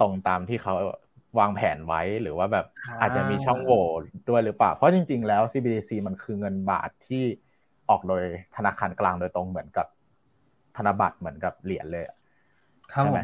[0.00, 0.74] ตรงตามที่เขา
[1.38, 2.66] วางแผนไว้หรือว่าแบบ
[3.00, 3.84] อาจจะมีช่องโหว่
[4.28, 7.22] ด้วยหรือเปล่า เพราะจริง ๆ แล้ว CBDC มันคือเงินบาทที่
[7.90, 8.22] ออกโดย
[8.56, 9.86] ธนาคารกลางโดยตรงเหมือนกับ
[10.76, 12.04] ธนบัตรเหมือนกับเหรียญเลย
[13.00, 13.18] ใช่ไหม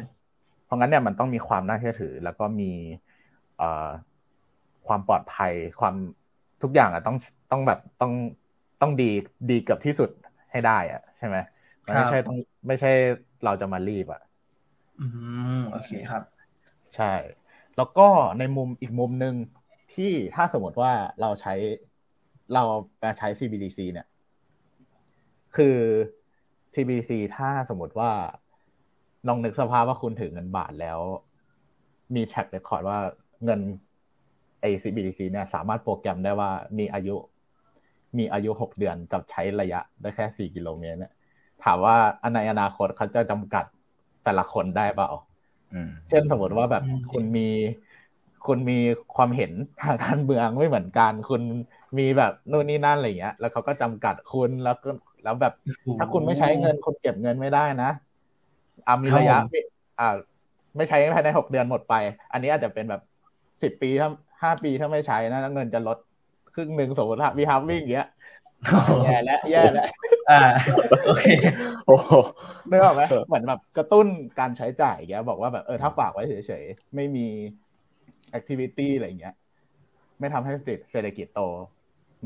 [0.65, 2.71] เพราะงั้นเนี่ยมันต้องมีความน่าเชื่อถือ แล้วก็มี
[4.87, 5.95] ความปลอดภัยความ
[6.63, 7.17] ทุกอย่างอะต้อง
[7.51, 8.13] ต้องแบบต้อง
[8.81, 9.05] ต้องดี
[9.51, 10.11] ดีเกือบที่สุด
[10.51, 11.37] ให้ได้อะ ใช่ไหม
[11.97, 12.37] ไม่ใช่ต้อง
[12.69, 12.89] ไม่ใช่
[13.45, 14.21] เราจะมารีบอะ
[15.01, 15.07] อื
[15.59, 16.23] มโอเคครับ
[16.97, 17.13] ใช่
[17.77, 19.35] แล้วก็ในมุมอีกมุมหนึ่ง
[19.95, 21.55] ที่ถ้าสมมติว่าเราใช้
[22.55, 22.63] เรา
[22.99, 24.07] ไปใช้ CBDC เนี่ย
[25.57, 25.77] คือ
[26.75, 28.11] CBDC ถ้าสมมติว่า
[29.29, 31.01] ลองนึกสภาพว่าคุณถือเงินบาทแล้ว
[32.15, 32.99] มีแท็กเรคคอร์ดว่า
[33.45, 33.61] เงิน
[34.61, 37.17] ไอ CBDC เนี่ยสามารถโปรแกรมได้ว่ามีอายุ
[38.19, 41.13] มีอายุหกเดือนกับใช้ระยะได้แค่สี่กิโลเมตรเนี่ย
[41.65, 41.97] ถามว่า
[42.35, 43.65] ในอนาคตเขาจะจำกัด
[44.27, 45.11] แต่ละคนได้เปล่า
[46.09, 47.49] เช่นสมมติว่าแบบคุณมี
[48.47, 48.79] คุณมี
[49.17, 49.53] ความเห็น
[49.83, 51.43] ทางการเมืองไม่เหมือนกัน คุณ
[51.99, 54.91] มีแบบนู่นนี่นั่นอะไรเงี้ย แล้วเขาก็จำกัดคุณแล้วก็
[55.25, 55.55] แล้วแบบ
[55.99, 57.91] ถ้าคุณไม่ใช้เงินคุณเก็บเงินไม่ได้นะ
[58.87, 59.39] อ่ามีระยะ
[60.01, 60.09] อ่า
[60.77, 61.95] ไม่ใช้ภายในหกเดือนหมดไป
[62.33, 63.03] อันนี้อาจจะเป็นแบบ
[63.63, 64.09] สิบปีถ้า
[64.43, 65.99] ห้าปีถ้าไม่ใช้นะเงินจะลด
[66.55, 68.09] ครึ่งหนึ่งสมมติว่าวีฮาร์วิ่งอย่างเงี้ย
[69.05, 69.89] แย่แล้วแย่แล้ว
[70.31, 70.41] อ่า
[71.07, 71.27] โอเค
[71.87, 71.97] โอ้
[72.69, 74.07] ไม่บอกไหมเหมือนแบบกระตุ้น
[74.41, 77.27] การใช้จ่ายแกบอกว่าแบบเออถ้าฝากไว้เฉยๆ ไม่มี
[78.31, 79.35] แอคทิวิตี้อะไรเงี้ย
[80.21, 80.53] ไม่ทำให้
[80.93, 81.41] เศรษฐกิจโต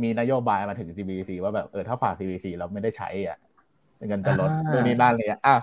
[0.02, 3.38] มีนโยบายมาถึง CBC ว่าแบบเออถ้าฝาก CBC เราไม่ได้ใช้อะ
[4.08, 5.56] เงินจะลดเรื่องนี้นั่นเลยอะ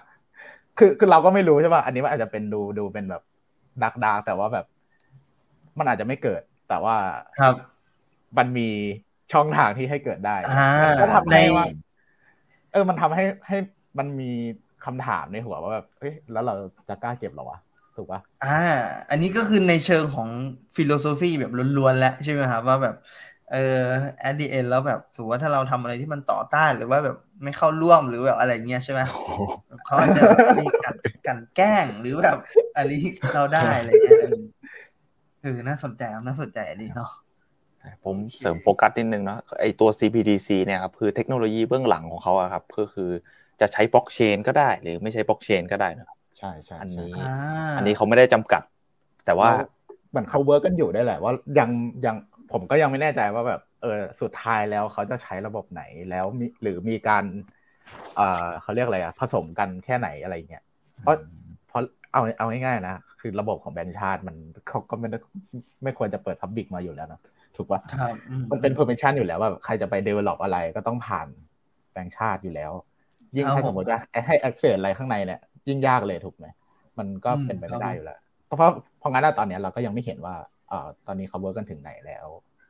[0.78, 3.24] คือคือเราก็ไม่รู้ใช่ป่ะอันนี้มันอาจจะเป็นดูดูเป็นแบบ
[3.84, 4.66] ดักดาแต่ว่าแบบ
[5.78, 6.96] มันอาจจะไม่เกิด แต่ว่า
[7.40, 7.56] ครับ
[8.38, 8.70] มันมี
[9.34, 10.36] ช่องทางที่ให้เกิดได้
[11.00, 11.66] ก็ทำให้ว่า
[12.72, 13.58] เออ มันทำให้ให้
[14.00, 14.32] มันมี
[14.86, 16.56] คำถามในหัวว่าแบบเฮ้ยแล้วเรา
[16.90, 17.60] จะกล้าเก็บหรอวะ
[17.96, 18.60] ถูกปะอ่า
[19.10, 20.30] อันนี้ก็คือในเชิงของ
[20.76, 22.96] philosophy แบบล้วนๆแล้วใช่ไหมครับว่าแบบ
[23.52, 23.58] เออ
[24.20, 29.02] แอดดีเอ็นแล้วแบบสมมติว่าถ้าเราทำอะไรที่มันต่อต้านหรือว่าแบบไม่เข้าร่วมหรือแบบอะไรเงี้ยใช่ไหม
[29.86, 30.22] เขาจะ
[30.58, 32.38] มีการกลั่นแกล้งหรือแบบ
[32.76, 32.90] อะไร
[33.34, 34.18] เราได้อะไรเงี้ย
[35.42, 37.10] เออน่าสนใจน่าสนใจอันนี้เนาะ
[38.04, 43.10] ผมเสริมโฟกัสนิดนึงเนาะไอตัว CBDC เนี่ยครับคือเทคโนโลยีเบื้องหลังของเขาอะครับก็คือ
[43.62, 46.08] จะใช้บล็อกเชนก็ได้ หรือไม่ใช้บล็อกเชนก็ได้นะ
[46.40, 47.14] ใช่ใช่อันนี้
[47.78, 48.62] อันนี้เขาไม่ได้จำกัด
[49.26, 49.50] แต่ว่า
[50.10, 51.70] เหมือนเขา work กันอยู่ได้แหละ ว่ายัง
[52.06, 52.16] ยัง
[52.52, 55.82] ผมก็ยังไม่แน่ใจว่าแบบเออสุดท้ายแล้วเขาจะใช้ระบบไหน
[56.12, 57.24] แล้วมีหรือมีการ
[58.16, 60.64] เอ่อเขาเรียกอะไรอะผสมกันแค่ไหนอะไรเงี้ย
[61.02, 61.16] เพราะ
[61.68, 61.82] เพราะ
[62.14, 64.36] เอาเอาง่ายๆนะคือระบบของแบงค์ชาติมัน
[64.68, 65.08] เขาก็ไม่
[65.84, 67.20] ไม่ควรจะเปิด public มาอยู่แล้วนะ
[67.58, 67.82] ถูกปะ
[68.52, 71.28] มันเป็น permission อยู่แล้วว่าใครจะไป develop อะไรก็ต้องผ่าน
[71.92, 72.72] แบงค์ชาติอยู่แล้ว
[73.36, 76.46] ยิ่งถ้าสมมติว่าให้ access อะไรข้างในเนี่ยยิ่งยากเลยถูกไหม
[77.00, 80.36] มันก็เป็นไปไม่ได้อยู่แล้ว เพราะเพราะงั้นตอนนี้เราก็ยังไม่เห็นว่า
[80.70, 82.26] เอ่อตอนนี้เขา work กันถึงไหนแล้ว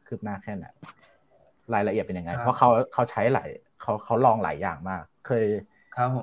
[0.08, 0.66] คืบหน้าแค่ไหน
[1.74, 3.50] รายละเอียดเป็นยังไง เพราะเขาเขาใช้หลาย
[3.82, 5.46] เขาเขาลองหลายอย่างมาก เคย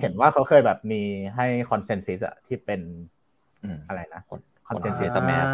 [0.01, 1.03] เห็นว่าเขาเคยแบบมี
[1.37, 2.81] ให้ ConsenSys อะที่เป็น
[3.89, 4.23] อะไรนะ
[4.69, 5.49] ConsenSys MetaMask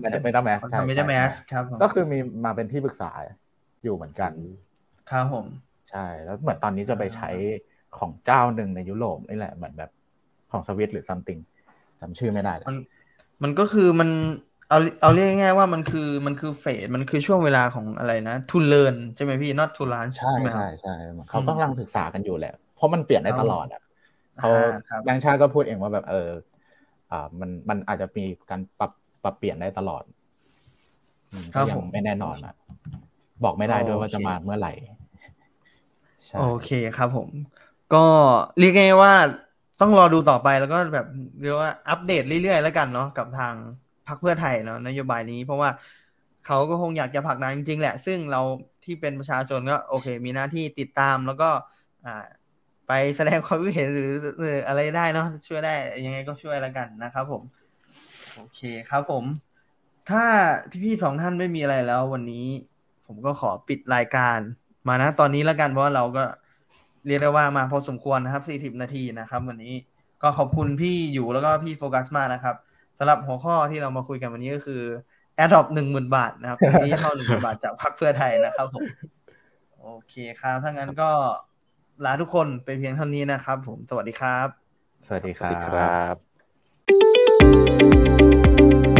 [0.00, 3.10] ไม่ได้ไม่ได้แมสใช่ไม่ได้แมสครับก็คือมีมาเป็นที่ปรึกษา
[3.82, 4.32] อยู่เหมือนกัน
[5.10, 5.46] ครับผม
[5.90, 7.30] ใช่ แล้วเหมือนตอนนี้จะไปใช้
[7.98, 9.90] ของเจ้าหนึ่งในยุโรปนี่แหละเหมือนแบบ
[10.52, 11.38] ของสวิตหรือ something
[12.00, 12.76] จำชื่อไม่ได้มัน
[13.42, 14.10] มันก็คือมัน
[14.68, 20.94] เอาเอาเรียกง่ายๆว่ามันคือมันคือ phase มันคือช่วงเวลาของอะไรนะ to learn ใช่ไหมพี่ not to launch ใช่ใช่ใช่
[21.28, 23.82] เขากำลังศึกษากันอยู่แหละ เพราะมันเปลี่ยนได้ตลอดอะ
[24.40, 24.50] เขา
[25.04, 26.51] แบงค์ชาติก็พูดเองว่าแบบเอออ่า
[27.40, 28.92] มันมันอาจจะมีการปรับ
[29.22, 30.02] ปรับเปลี่ยนได้ตลอด
[31.54, 32.54] ครับผมไม่แน่นอนอะ
[33.44, 34.72] บอกไม่ได้ด้วยว่าจะมาเมื่อไหร่
[36.38, 37.28] โอเคครับผม
[37.94, 38.04] ก็
[38.58, 39.14] เรียกง่ายว่า
[39.80, 41.06] ต้องรอดูต่อไปแล้วก็แบบ
[41.40, 43.54] เรียกว่าอัปเดตเรื่อยๆแล้วกันเนาะกับทาง
[44.08, 45.70] พรรคเพื่อไทยเนาะนโยบายนี้ เพราะว่า
[46.46, 48.40] เขาก็คงอยากจะผลักดันจริงๆแหละ ซึ่งเรา
[48.84, 51.50] ที่เป็นประชาชนก็โอเค มีหน้าที่ติดตามแล้วก็
[52.06, 52.24] อ่า
[52.88, 54.14] ไปแสดงความคิดเห็นหรือ
[54.68, 55.74] อะไรได้เนาะช่วยได้
[56.04, 57.42] ยังไงก็ช่วยแล้วกันนะครับผม
[58.36, 58.60] โอเค
[58.90, 59.24] ครับผม
[60.10, 60.24] ถ้า
[60.84, 62.46] พี่ๆสองท่านไม่มีอะไรแล้ว วันนี้
[63.06, 64.38] ผมก็ขอปิดรายการ
[64.88, 66.24] มานะตอนนี้แล้วกันเพราะว่าเราก็
[67.06, 69.74] เรียกได้ว่ามาพอสมควรนะครับ 40 นาทีนะครับ วันนี้
[70.22, 72.56] ก็ขอบคุณพี่อยู่แล้วก็พี่โฟกัสมากนะครับ
[72.98, 74.82] สำหรับหัวข้อที่เรามาคุยกันวันนี้ก็คือ
[75.36, 78.84] แอดดอปหนึ่งหมื่นบาทนะครับนี้เท่าหนึ่งหมื่นบาทจากพรรคเพื่อไทยนะครับผม
[79.80, 81.10] โอเคครับถ้างั้นก็
[82.04, 84.48] ลาทุกคนไปเพียงเท่านี้นะครับ ผมสวัสดีครับ
[85.06, 85.40] สวัสดีค
[85.76, 86.06] รั
[88.88, 88.91] บ